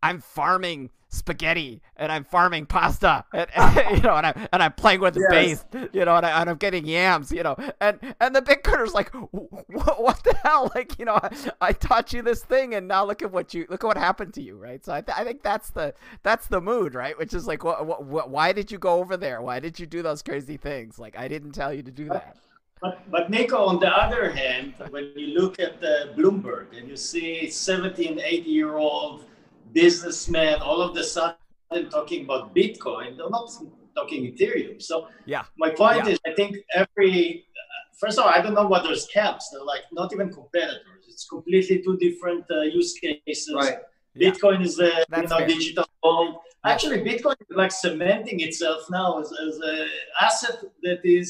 I'm 0.03 0.21
farming 0.21 0.91
spaghetti 1.11 1.81
and 1.97 2.13
I'm 2.13 2.25
farming 2.25 2.67
pasta 2.67 3.25
and, 3.33 3.49
and 3.57 3.77
you 3.97 4.03
know 4.03 4.17
and 4.17 4.27
I'm 4.27 4.49
and 4.53 4.63
I'm 4.63 4.73
playing 4.73 5.01
with 5.01 5.15
the 5.15 5.27
Yes. 5.31 5.65
base 5.73 5.89
you 5.93 6.05
know 6.05 6.17
and, 6.17 6.27
I, 6.27 6.41
and 6.41 6.51
I'm 6.51 6.57
getting 6.57 6.87
yams 6.87 7.33
you 7.33 7.43
know 7.43 7.57
and 7.81 7.99
and 8.21 8.35
the 8.37 8.43
Bitcoiner's 8.43 8.93
like 8.93 9.11
what, 9.15 10.03
what 10.03 10.23
the 10.25 10.37
hell? 10.43 10.71
Like 10.75 10.99
you 10.99 11.07
know 11.07 11.15
I, 11.15 11.31
I 11.61 11.73
taught 11.73 12.13
you 12.13 12.23
this 12.23 12.45
thing 12.45 12.75
and 12.75 12.87
now 12.87 13.05
look 13.05 13.23
at 13.23 13.33
what 13.33 13.55
you 13.55 13.67
look 13.71 13.83
at 13.85 13.87
what 13.87 13.97
happened 13.97 14.35
to 14.35 14.43
you 14.43 14.57
right? 14.57 14.85
So 14.85 14.93
I, 14.93 15.01
th- 15.01 15.17
I 15.19 15.25
think 15.25 15.43
that's 15.43 15.71
the 15.71 15.95
that's 16.23 16.47
the 16.47 16.61
mood 16.61 16.95
right? 16.95 17.17
Which 17.19 17.33
is 17.33 17.47
like 17.47 17.65
what, 17.65 17.87
what, 17.87 18.05
what 18.05 18.31
why 18.31 18.53
did 18.53 18.71
you 18.71 18.79
go 18.79 18.99
over 18.99 19.17
there? 19.17 19.41
Why 19.41 19.61
did 19.61 19.79
you 19.81 19.87
do 19.87 20.03
those 20.03 20.23
crazy 20.23 20.57
things? 20.57 20.99
Like 20.99 21.19
I 21.19 21.27
didn't 21.27 21.53
tell 21.53 21.73
you 21.73 21.83
to 21.83 21.91
do 21.91 22.09
that. 22.11 22.37
But, 22.81 23.11
but 23.11 23.31
Nico, 23.31 23.65
on 23.65 23.81
the 23.81 23.89
other 23.89 24.31
hand, 24.31 24.75
when 24.91 25.11
you 25.17 25.39
look 25.39 25.59
at 25.59 25.83
uh, 25.83 26.13
Bloomberg 26.15 26.79
and 26.79 26.89
you 26.89 26.97
see 26.97 27.51
17, 27.51 28.21
80 28.21 28.49
year 28.49 28.77
old 28.77 29.25
businessmen 29.73 30.61
all 30.61 30.81
of 30.81 30.95
the 30.95 31.05
sudden 31.05 31.91
talking 31.91 32.25
about 32.25 32.55
Bitcoin, 32.55 33.17
they're 33.17 33.31
not 33.31 33.49
talking 33.95 34.21
Ethereum. 34.33 34.81
So 34.81 35.09
yeah 35.27 35.45
my 35.59 35.71
point 35.71 36.05
Yeah. 36.07 36.13
is, 36.13 36.19
I 36.27 36.33
think 36.35 36.57
every 36.75 37.45
first 38.01 38.19
of 38.19 38.25
all, 38.25 38.31
I 38.37 38.41
don't 38.41 38.55
know 38.55 38.67
what 38.67 38.83
those 38.85 39.07
camps. 39.07 39.45
They're 39.51 39.63
like 39.75 39.83
not 39.93 40.13
even 40.15 40.29
competitors. 40.33 41.03
It's 41.09 41.27
completely 41.29 41.83
two 41.83 41.97
different 41.97 42.45
uh, 42.51 42.61
use 42.79 42.93
cases. 43.27 43.53
Right. 43.55 43.79
Yeah. 44.15 44.31
Bitcoin 44.31 44.63
is 44.69 44.77
the 44.77 44.91
you 45.17 45.23
know 45.23 45.39
fair. 45.39 45.47
digital 45.47 45.87
gold. 46.03 46.37
Actually, 46.65 46.99
Bitcoin 47.11 47.37
is 47.41 47.57
like 47.63 47.73
cementing 47.73 48.39
itself 48.41 48.81
now 48.91 49.21
as, 49.21 49.29
as 49.47 49.55
an 49.59 49.89
asset 50.21 50.57
that 50.85 51.01
is 51.05 51.29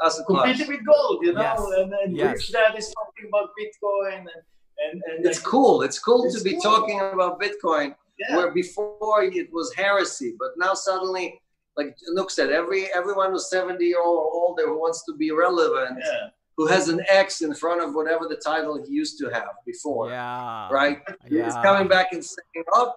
That's 0.00 0.18
a 0.20 0.24
class. 0.24 0.44
competing 0.44 0.68
with 0.72 0.84
gold. 0.86 1.18
You 1.24 1.32
know, 1.32 1.42
Yes. 1.42 1.60
and, 1.78 1.92
and 2.02 2.16
Yes. 2.16 2.32
Rich 2.34 2.52
Dad 2.52 2.72
is 2.80 2.86
talking 2.98 3.26
about 3.30 3.48
Bitcoin 3.60 4.18
and 4.20 4.42
and, 4.84 5.02
and 5.10 5.26
It's 5.26 5.38
cool. 5.38 5.82
It's 5.82 5.98
cool 5.98 6.24
It's 6.26 6.38
to 6.38 6.44
be 6.44 6.52
cool. 6.52 6.60
talking 6.62 7.00
about 7.00 7.40
Bitcoin, 7.40 7.94
Yeah. 8.18 8.36
where 8.36 8.50
before 8.52 9.22
it 9.24 9.48
was 9.52 9.72
heresy, 9.74 10.34
but 10.38 10.50
now 10.56 10.74
suddenly, 10.74 11.40
like 11.76 11.94
Nuke 12.16 12.30
said, 12.30 12.50
every 12.50 12.86
everyone 12.94 13.32
who's 13.32 13.48
70 13.50 13.84
year 13.84 14.00
old 14.02 14.18
or 14.18 14.30
older 14.42 14.66
who 14.66 14.78
wants 14.80 15.04
to 15.06 15.12
be 15.14 15.30
relevant, 15.30 15.98
yeah. 16.00 16.28
who 16.56 16.66
has 16.66 16.88
an 16.88 17.00
X 17.08 17.42
in 17.42 17.52
front 17.54 17.82
of 17.82 17.94
whatever 17.94 18.24
the 18.28 18.36
title 18.36 18.74
he 18.82 18.90
used 18.92 19.18
to 19.18 19.26
have 19.28 19.50
before, 19.66 20.08
yeah 20.10 20.68
right? 20.70 20.98
yeah 21.28 21.44
He's 21.44 21.54
coming 21.68 21.86
back 21.88 22.08
and 22.12 22.24
saying, 22.24 22.64
"Oh, 22.72 22.92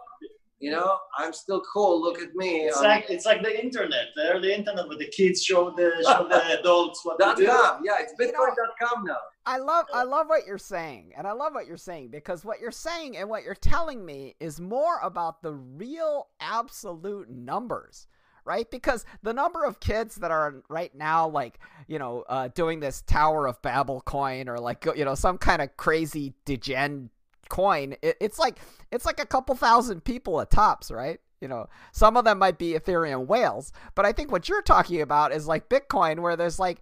you 0.59 0.71
know, 0.71 0.97
I'm 1.17 1.33
still 1.33 1.61
cool. 1.71 2.01
Look 2.01 2.19
at 2.21 2.35
me." 2.35 2.61
It's 2.65 2.77
I'm 2.77 2.83
like 2.83 3.09
it's 3.09 3.25
like 3.25 3.41
the 3.41 3.63
internet. 3.63 4.07
The 4.15 4.31
early 4.33 4.53
internet 4.53 4.87
where 4.87 4.97
the 4.97 5.07
kids 5.07 5.43
show 5.43 5.71
the 5.71 5.91
show 6.03 6.27
the 6.27 6.59
adults 6.59 7.01
what 7.03 7.19
dot 7.19 7.37
to 7.37 7.43
do. 7.43 7.49
com. 7.49 7.81
Yeah, 7.83 7.97
it's 7.99 8.13
Bitcoin.com 8.19 9.05
now. 9.05 9.17
I 9.45 9.57
love 9.57 9.85
I 9.93 10.03
love 10.03 10.27
what 10.27 10.45
you're 10.45 10.57
saying, 10.57 11.13
and 11.17 11.25
I 11.25 11.31
love 11.31 11.53
what 11.53 11.65
you're 11.65 11.77
saying 11.77 12.09
because 12.09 12.45
what 12.45 12.59
you're 12.59 12.71
saying 12.71 13.17
and 13.17 13.29
what 13.29 13.43
you're 13.43 13.55
telling 13.55 14.05
me 14.05 14.35
is 14.39 14.59
more 14.59 14.99
about 15.01 15.41
the 15.41 15.53
real 15.53 16.27
absolute 16.39 17.29
numbers, 17.29 18.07
right? 18.45 18.69
Because 18.69 19.05
the 19.23 19.33
number 19.33 19.63
of 19.65 19.79
kids 19.79 20.15
that 20.17 20.29
are 20.29 20.61
right 20.69 20.93
now, 20.93 21.27
like 21.27 21.59
you 21.87 21.97
know, 21.97 22.25
uh, 22.29 22.49
doing 22.49 22.79
this 22.79 23.01
Tower 23.01 23.47
of 23.47 23.61
Babel 23.61 24.01
coin 24.01 24.49
or 24.49 24.59
like 24.59 24.85
you 24.95 25.05
know 25.05 25.15
some 25.15 25.37
kind 25.37 25.61
of 25.61 25.75
crazy 25.77 26.33
degen 26.45 27.09
coin, 27.49 27.95
it, 28.01 28.17
it's 28.19 28.39
like 28.39 28.59
it's 28.91 29.05
like 29.05 29.19
a 29.19 29.25
couple 29.25 29.55
thousand 29.55 30.03
people 30.03 30.39
at 30.41 30.49
tops, 30.49 30.91
right? 30.91 31.19
You 31.41 31.47
know, 31.47 31.67
some 31.91 32.17
of 32.17 32.25
them 32.25 32.37
might 32.37 32.57
be 32.57 32.73
Ethereum 32.73 33.25
whales, 33.27 33.71
but 33.95 34.05
I 34.05 34.11
think 34.11 34.31
what 34.31 34.49
you're 34.49 34.61
talking 34.61 35.01
about 35.01 35.31
is 35.31 35.47
like 35.47 35.69
Bitcoin, 35.69 36.19
where 36.19 36.35
there's 36.35 36.59
like 36.59 36.81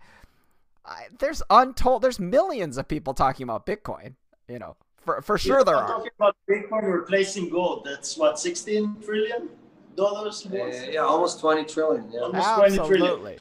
there's 1.19 1.43
untold 1.49 2.01
there's 2.01 2.19
millions 2.19 2.77
of 2.77 2.87
people 2.87 3.13
talking 3.13 3.43
about 3.43 3.65
bitcoin 3.65 4.13
you 4.47 4.57
know 4.57 4.75
for 5.07 5.21
for 5.21 5.37
sure 5.37 5.63
there 5.63 5.75
I'm 5.77 5.83
are 5.83 5.87
talking 5.87 6.11
about 6.19 6.35
Bitcoin 6.49 6.83
replacing 6.83 7.49
gold. 7.49 7.85
That's 7.85 8.17
what 8.17 8.37
16 8.39 8.97
trillion 9.01 9.49
dollars. 9.97 10.45
Uh, 10.45 10.55
yeah, 10.89 10.99
almost 11.01 11.39
20 11.41 11.65
trillion. 11.65 12.09
Yeah. 12.11 12.21
Almost 12.21 12.55
20 12.55 12.75
trillion. 12.77 12.93
absolutely 12.93 13.37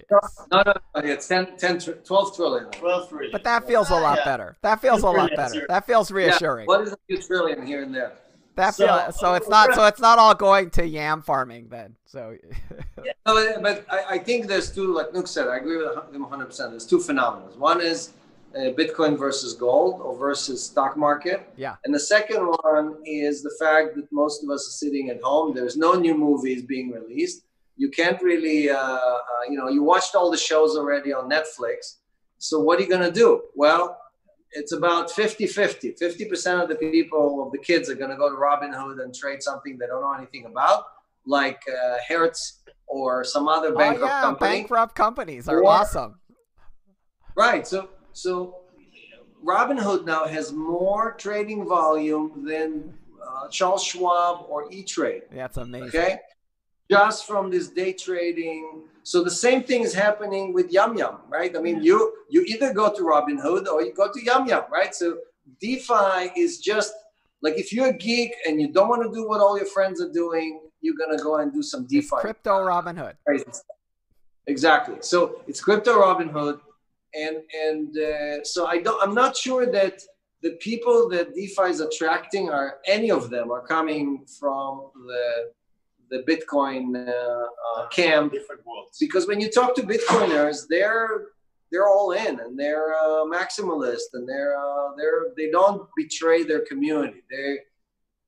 No, 0.50 0.62
no, 0.66 0.72
no, 0.96 1.00
it's 1.12 1.28
10, 1.28 1.56
10, 1.56 1.78
12 2.04 2.34
trillion. 2.36 2.64
12 2.72 3.08
trillion. 3.08 3.30
but 3.32 3.44
that 3.44 3.66
feels 3.66 3.90
a 3.90 3.94
lot 3.94 4.18
Yeah. 4.18 4.24
better 4.24 4.56
that 4.62 4.80
feels 4.80 5.02
a 5.02 5.06
lot 5.10 5.30
better 5.36 5.54
sir. 5.54 5.66
that 5.68 5.86
feels 5.86 6.10
Yeah, 6.10 6.16
reassuring 6.16 6.66
what 6.66 6.80
is 6.80 6.92
a 6.92 6.96
few 7.06 7.18
trillion 7.22 7.64
here 7.66 7.82
and 7.82 7.94
there? 7.94 8.12
that 8.56 8.74
So- 8.74 8.86
feel, 8.86 9.12
so 9.12 9.34
it's 9.34 9.48
not 9.48 9.74
so 9.74 9.84
it's 9.84 10.00
not 10.00 10.18
all 10.18 10.34
going 10.34 10.70
to 10.70 10.86
yam 10.86 11.20
farming 11.22 11.68
then 11.70 11.94
so 12.06 12.36
No, 13.26 13.60
but 13.60 13.84
I, 13.90 14.04
I 14.14 14.18
think 14.18 14.46
there's 14.46 14.70
two, 14.74 14.94
like 14.94 15.10
Nuke 15.10 15.28
said, 15.28 15.48
I 15.48 15.56
agree 15.58 15.76
with 15.78 15.88
him 16.14 16.24
100%. 16.24 16.70
There's 16.70 16.86
two 16.86 17.00
phenomena. 17.00 17.46
One 17.58 17.80
is 17.80 18.10
Bitcoin 18.78 19.18
versus 19.18 19.52
gold 19.54 20.00
or 20.00 20.16
versus 20.16 20.64
stock 20.64 20.96
market. 20.96 21.48
Yeah. 21.56 21.76
And 21.84 21.94
the 21.94 22.00
second 22.00 22.46
one 22.62 22.96
is 23.04 23.42
the 23.42 23.54
fact 23.60 23.96
that 23.96 24.06
most 24.10 24.42
of 24.42 24.50
us 24.50 24.66
are 24.68 24.76
sitting 24.84 25.10
at 25.10 25.20
home. 25.22 25.54
There's 25.54 25.76
no 25.76 25.92
new 25.94 26.16
movies 26.16 26.62
being 26.62 26.90
released. 26.90 27.42
You 27.76 27.90
can't 27.90 28.20
really, 28.22 28.70
uh, 28.70 28.76
uh, 28.78 29.18
you 29.50 29.56
know, 29.58 29.68
you 29.68 29.82
watched 29.82 30.14
all 30.14 30.30
the 30.30 30.36
shows 30.38 30.76
already 30.76 31.12
on 31.12 31.28
Netflix. 31.28 31.96
So 32.38 32.58
what 32.60 32.78
are 32.78 32.82
you 32.82 32.88
going 32.88 33.02
to 33.02 33.12
do? 33.12 33.42
Well, 33.54 33.98
it's 34.52 34.72
about 34.72 35.10
50 35.10 35.46
50. 35.46 35.92
50% 35.92 36.62
of 36.62 36.68
the 36.68 36.76
people, 36.76 37.42
of 37.44 37.52
the 37.52 37.58
kids, 37.58 37.90
are 37.90 37.94
going 37.94 38.10
to 38.10 38.16
go 38.16 38.30
to 38.30 38.36
Robinhood 38.36 39.02
and 39.02 39.14
trade 39.14 39.42
something 39.42 39.76
they 39.76 39.86
don't 39.86 40.00
know 40.00 40.12
anything 40.14 40.46
about, 40.46 40.84
like 41.26 41.60
uh, 41.68 41.96
Hertz 42.08 42.62
or 42.86 43.24
some 43.24 43.48
other 43.48 43.72
oh 43.74 43.76
bankrupt 43.76 44.10
yeah 44.12 44.20
company. 44.22 44.50
bankrupt 44.50 44.94
companies 44.94 45.48
are 45.48 45.58
Or- 45.60 45.66
awesome 45.66 46.20
Right. 47.36 47.66
So 47.66 47.88
so 48.16 48.56
Robinhood 49.44 50.06
now 50.06 50.24
has 50.24 50.50
more 50.50 51.12
trading 51.18 51.68
volume 51.68 52.46
than 52.46 52.94
uh, 53.22 53.48
Charles 53.48 53.84
Schwab 53.84 54.46
or 54.48 54.72
E 54.72 54.82
Trade. 54.82 55.24
that's 55.30 55.58
amazing 55.58 55.88
Okay. 55.88 56.18
Just 56.90 57.26
from 57.26 57.50
this 57.50 57.68
day 57.68 57.92
trading. 57.92 58.84
So 59.02 59.22
the 59.22 59.30
same 59.30 59.62
thing 59.64 59.82
is 59.82 59.92
happening 59.92 60.54
with 60.54 60.72
Yum 60.72 60.96
Yum, 60.96 61.16
right? 61.28 61.54
I 61.54 61.60
mean, 61.60 61.82
you 61.82 61.98
you 62.30 62.40
either 62.52 62.72
go 62.72 62.90
to 62.96 63.02
Robinhood 63.02 63.66
or 63.66 63.82
you 63.82 63.92
go 63.92 64.10
to 64.10 64.24
Yum 64.24 64.46
Yum, 64.46 64.64
right? 64.72 64.94
So 64.94 65.18
DeFi 65.60 66.30
is 66.36 66.58
just 66.58 66.94
like 67.42 67.58
if 67.58 67.70
you're 67.72 67.88
a 67.88 67.98
geek 68.06 68.32
and 68.46 68.60
you 68.60 68.72
don't 68.72 68.88
want 68.88 69.02
to 69.02 69.12
do 69.12 69.28
what 69.28 69.40
all 69.40 69.56
your 69.58 69.66
friends 69.76 70.00
are 70.00 70.12
doing, 70.22 70.60
you're 70.80 70.96
gonna 70.96 71.22
go 71.22 71.36
and 71.36 71.52
do 71.52 71.62
some 71.62 71.82
it's 71.82 71.92
DeFi 71.92 72.16
crypto 72.26 72.62
robin 72.62 72.96
hood 72.96 73.16
crazy 73.26 73.44
stuff. 73.50 73.76
Exactly. 74.46 74.96
So 75.00 75.42
it's 75.48 75.60
crypto 75.60 76.00
Robinhood, 76.00 76.60
and 77.16 77.36
and 77.54 77.98
uh, 77.98 78.44
so 78.44 78.66
I 78.66 78.78
don't. 78.78 79.02
I'm 79.02 79.14
not 79.14 79.36
sure 79.36 79.66
that 79.72 80.02
the 80.42 80.52
people 80.60 81.08
that 81.08 81.34
DeFi 81.34 81.70
is 81.70 81.80
attracting 81.80 82.50
are 82.50 82.78
any 82.86 83.10
of 83.10 83.30
them 83.30 83.50
are 83.50 83.66
coming 83.66 84.24
from 84.38 84.90
the 85.06 85.50
the 86.10 86.22
Bitcoin 86.22 86.94
uh, 87.08 87.46
uh, 87.80 87.88
camp 87.88 88.32
different 88.32 88.64
worlds. 88.64 88.96
because 89.00 89.26
when 89.26 89.40
you 89.40 89.50
talk 89.50 89.74
to 89.74 89.82
Bitcoiners, 89.82 90.66
they're 90.68 91.26
they're 91.72 91.88
all 91.88 92.12
in 92.12 92.38
and 92.40 92.58
they're 92.58 92.94
uh, 92.94 93.24
maximalist 93.24 94.08
and 94.14 94.28
they're 94.28 94.56
uh, 94.56 94.94
they're 94.96 95.26
they 95.36 95.50
don't 95.50 95.88
betray 95.96 96.44
their 96.44 96.60
community. 96.60 97.22
They 97.30 97.58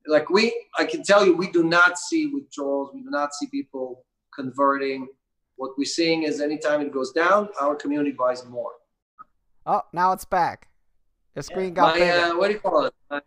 like 0.06 0.30
we 0.30 0.52
I 0.76 0.84
can 0.84 1.02
tell 1.02 1.24
you 1.24 1.36
we 1.36 1.50
do 1.50 1.62
not 1.62 1.98
see 1.98 2.26
withdrawals. 2.26 2.90
We 2.94 3.02
do 3.02 3.10
not 3.10 3.34
see 3.34 3.46
people 3.46 4.04
converting. 4.34 5.08
What 5.56 5.72
we're 5.76 5.84
seeing 5.84 6.22
is 6.22 6.40
anytime 6.40 6.80
it 6.80 6.92
goes 6.92 7.12
down, 7.12 7.48
our 7.60 7.74
community 7.74 8.12
buys 8.12 8.44
more. 8.46 8.72
Oh 9.66 9.82
now 9.92 10.12
it's 10.12 10.24
back 10.24 10.68
the 11.34 11.42
screen 11.42 11.68
Yeah. 11.68 11.74
got 11.74 11.94
My 11.94 11.98
bigger 12.00 12.12
uh, 12.20 12.36
what 12.38 12.48
do 12.48 12.54
you 12.54 12.60
call 12.60 12.84
it? 12.86 12.94
My, 13.10 13.20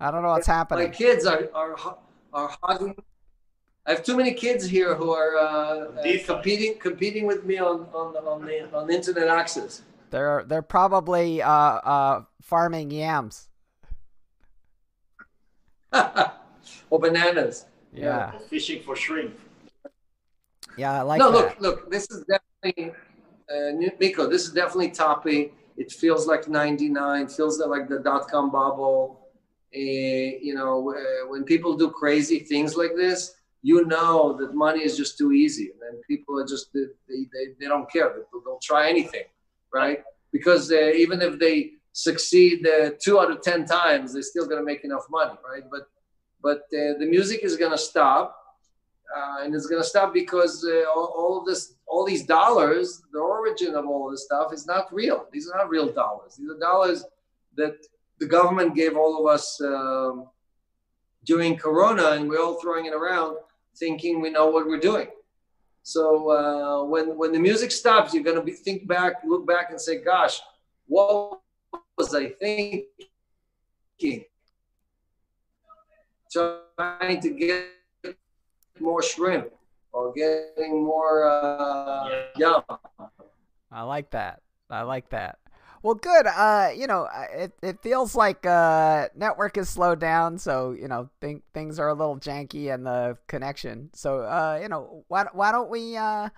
i 0.00 0.10
don't 0.10 0.22
know 0.22 0.28
what's 0.30 0.46
happening. 0.46 0.88
my 0.88 0.94
kids 0.94 1.24
are 1.26 1.48
are 1.54 1.76
are 2.32 2.56
hugging. 2.62 2.94
I 3.86 3.92
have 3.92 4.02
too 4.02 4.16
many 4.16 4.32
kids 4.34 4.66
here 4.66 4.94
who 4.96 5.10
are 5.12 5.36
uh, 5.36 5.44
uh, 5.44 6.18
competing 6.26 6.78
competing 6.78 7.24
with 7.26 7.44
me 7.44 7.58
on 7.58 7.86
on 7.94 8.12
the, 8.12 8.20
on 8.20 8.44
the 8.44 8.76
on 8.76 8.90
internet 8.90 9.28
access. 9.28 9.82
they're 10.10 10.44
they're 10.46 10.62
probably 10.62 11.40
uh 11.40 11.50
uh 11.50 12.24
farming 12.42 12.90
yams 12.90 13.48
or 16.90 16.98
bananas. 17.00 17.66
yeah 17.92 18.32
Fishing 18.50 18.82
for 18.82 18.96
shrimp. 18.96 19.38
yeah 20.76 20.98
i 20.98 21.02
like 21.02 21.18
no, 21.20 21.30
that 21.32 21.60
look, 21.60 21.78
look. 21.84 21.90
This 21.90 22.10
is 22.10 22.24
definitely 22.28 22.92
uh, 23.52 23.72
Miko. 24.00 24.28
This 24.28 24.44
is 24.46 24.52
definitely 24.52 24.90
toppy. 24.90 25.52
It 25.76 25.92
feels 25.92 26.26
like 26.26 26.48
'99. 26.48 27.28
Feels 27.28 27.58
like 27.58 27.88
the 27.88 27.98
dot 27.98 28.28
com 28.30 28.50
bubble. 28.50 29.20
Uh, 29.74 29.78
you 29.78 30.54
know, 30.54 30.94
uh, 30.94 31.28
when 31.28 31.44
people 31.44 31.76
do 31.76 31.90
crazy 31.90 32.38
things 32.38 32.76
like 32.76 32.94
this, 32.96 33.34
you 33.62 33.84
know 33.84 34.36
that 34.38 34.54
money 34.54 34.82
is 34.82 34.96
just 34.96 35.18
too 35.18 35.32
easy, 35.32 35.70
and 35.72 35.80
then 35.82 36.00
people 36.08 36.38
are 36.38 36.46
just 36.46 36.72
they 36.72 36.86
they, 37.08 37.52
they 37.60 37.66
don't 37.66 37.90
care. 37.90 38.08
They'll, 38.14 38.40
they'll 38.44 38.60
try 38.62 38.88
anything, 38.88 39.24
right? 39.72 40.02
Because 40.32 40.70
uh, 40.72 40.92
even 41.02 41.20
if 41.20 41.38
they 41.38 41.72
succeed 41.92 42.66
uh, 42.66 42.90
two 43.02 43.18
out 43.20 43.30
of 43.30 43.42
ten 43.42 43.64
times, 43.66 44.12
they're 44.12 44.22
still 44.22 44.46
gonna 44.46 44.62
make 44.62 44.84
enough 44.84 45.06
money, 45.10 45.36
right? 45.50 45.64
But 45.70 45.88
but 46.42 46.60
uh, 46.78 46.98
the 47.00 47.06
music 47.08 47.40
is 47.42 47.56
gonna 47.56 47.78
stop 47.78 48.36
uh, 49.14 49.44
and 49.44 49.54
it's 49.54 49.66
going 49.66 49.82
to 49.82 49.88
stop 49.88 50.12
because 50.12 50.64
uh, 50.64 50.84
all, 50.90 51.14
all 51.16 51.40
of 51.40 51.46
this, 51.46 51.74
all 51.86 52.04
these 52.04 52.24
dollars, 52.24 53.02
the 53.12 53.18
origin 53.18 53.74
of 53.74 53.86
all 53.86 54.10
this 54.10 54.24
stuff 54.24 54.52
is 54.52 54.66
not 54.66 54.92
real. 54.92 55.26
These 55.32 55.50
are 55.50 55.58
not 55.58 55.68
real 55.68 55.92
dollars. 55.92 56.36
These 56.36 56.50
are 56.50 56.58
dollars 56.58 57.04
that 57.56 57.76
the 58.18 58.26
government 58.26 58.74
gave 58.74 58.96
all 58.96 59.20
of 59.20 59.32
us 59.32 59.60
um, 59.60 60.28
during 61.24 61.56
Corona, 61.56 62.10
and 62.10 62.28
we're 62.28 62.42
all 62.42 62.60
throwing 62.60 62.86
it 62.86 62.94
around 62.94 63.36
thinking 63.76 64.20
we 64.20 64.30
know 64.30 64.46
what 64.46 64.66
we're 64.66 64.80
doing. 64.80 65.08
So 65.82 66.30
uh, 66.30 66.84
when 66.84 67.16
when 67.16 67.30
the 67.30 67.38
music 67.38 67.70
stops, 67.70 68.12
you're 68.12 68.24
gonna 68.24 68.42
be 68.42 68.52
think 68.52 68.88
back, 68.88 69.22
look 69.24 69.46
back, 69.46 69.70
and 69.70 69.80
say, 69.80 70.02
"Gosh, 70.02 70.40
what 70.86 71.38
was 71.96 72.14
I 72.14 72.30
thinking?" 72.30 72.86
Trying 76.32 77.20
to 77.20 77.30
get 77.30 77.75
more 78.80 79.02
shrimp 79.02 79.50
or 79.92 80.12
getting 80.12 80.84
more 80.84 81.28
uh, 81.28 82.24
yum. 82.36 82.62
I 83.70 83.82
like 83.82 84.10
that. 84.10 84.42
I 84.70 84.82
like 84.82 85.10
that. 85.10 85.38
Well, 85.82 85.94
good. 85.94 86.26
Uh, 86.26 86.70
you 86.76 86.86
know, 86.86 87.08
it, 87.32 87.52
it 87.62 87.82
feels 87.82 88.16
like 88.16 88.44
uh, 88.44 89.08
network 89.14 89.56
is 89.56 89.68
slowed 89.68 90.00
down, 90.00 90.38
so 90.38 90.72
you 90.72 90.88
know, 90.88 91.10
think 91.20 91.44
things 91.54 91.78
are 91.78 91.88
a 91.88 91.94
little 91.94 92.18
janky 92.18 92.74
and 92.74 92.84
the 92.84 93.16
connection. 93.28 93.90
So, 93.94 94.20
uh, 94.22 94.58
you 94.60 94.68
know, 94.68 95.04
why 95.08 95.26
why 95.32 95.52
don't 95.52 95.70
we 95.70 95.96
uh, 95.96 96.30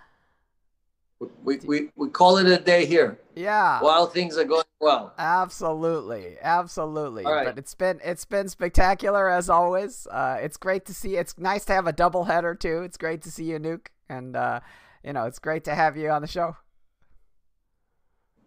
we, 1.43 1.57
we 1.65 1.89
we 1.95 2.09
call 2.09 2.37
it 2.37 2.47
a 2.47 2.59
day 2.59 2.85
here. 2.85 3.19
Yeah. 3.39 3.81
While 3.81 4.07
things 4.07 4.37
are 4.37 4.43
going 4.43 4.65
well. 4.81 5.13
Absolutely, 5.17 6.35
absolutely. 6.41 7.23
All 7.23 7.33
right. 7.33 7.45
But 7.45 7.57
it's 7.57 7.73
been 7.73 8.01
it's 8.03 8.25
been 8.25 8.49
spectacular 8.49 9.29
as 9.29 9.49
always. 9.49 10.07
Uh, 10.07 10.39
it's 10.41 10.57
great 10.57 10.85
to 10.87 10.93
see. 10.93 11.15
It's 11.15 11.37
nice 11.37 11.63
to 11.65 11.73
have 11.73 11.87
a 11.87 11.93
double 11.93 12.25
header 12.25 12.53
too. 12.53 12.81
It's 12.83 12.97
great 12.97 13.21
to 13.21 13.31
see 13.31 13.45
you, 13.45 13.57
Nuke, 13.57 13.87
and 14.09 14.35
uh, 14.35 14.59
you 15.05 15.13
know, 15.13 15.25
it's 15.25 15.39
great 15.39 15.63
to 15.65 15.75
have 15.75 15.95
you 15.95 16.09
on 16.09 16.21
the 16.21 16.27
show. 16.27 16.57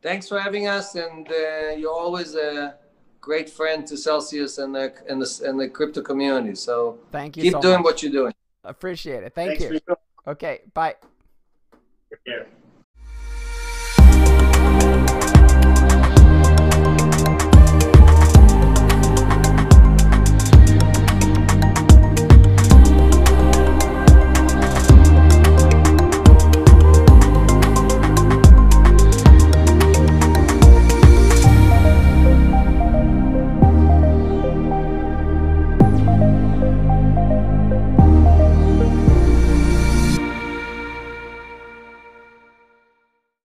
Thanks 0.03 0.29
for 0.29 0.39
having 0.39 0.67
us, 0.67 0.95
and 0.95 1.27
uh, 1.31 1.71
you're 1.77 1.91
always 1.93 2.35
a 2.35 2.75
great 3.21 3.49
friend 3.49 3.87
to 3.87 3.97
Celsius 3.97 4.59
and 4.59 4.75
the 4.75 4.93
and 5.09 5.23
the 5.23 5.43
and 5.49 5.59
the 5.59 5.69
crypto 5.69 6.03
community. 6.03 6.55
So 6.55 6.99
thank 7.11 7.39
you. 7.39 7.45
Keep 7.45 7.53
so 7.53 7.61
doing 7.63 7.77
much. 7.77 7.85
what 7.85 8.03
you're 8.03 8.13
doing. 8.13 8.35
Appreciate 8.65 9.23
it. 9.25 9.35
Thank 9.35 9.59
Thanks 9.59 9.63
you. 9.63 9.69
for 9.69 9.85
your- 9.89 9.99
Okay. 10.35 10.61
Bye. 10.75 10.97
Take 12.11 12.25
care. 12.27 12.47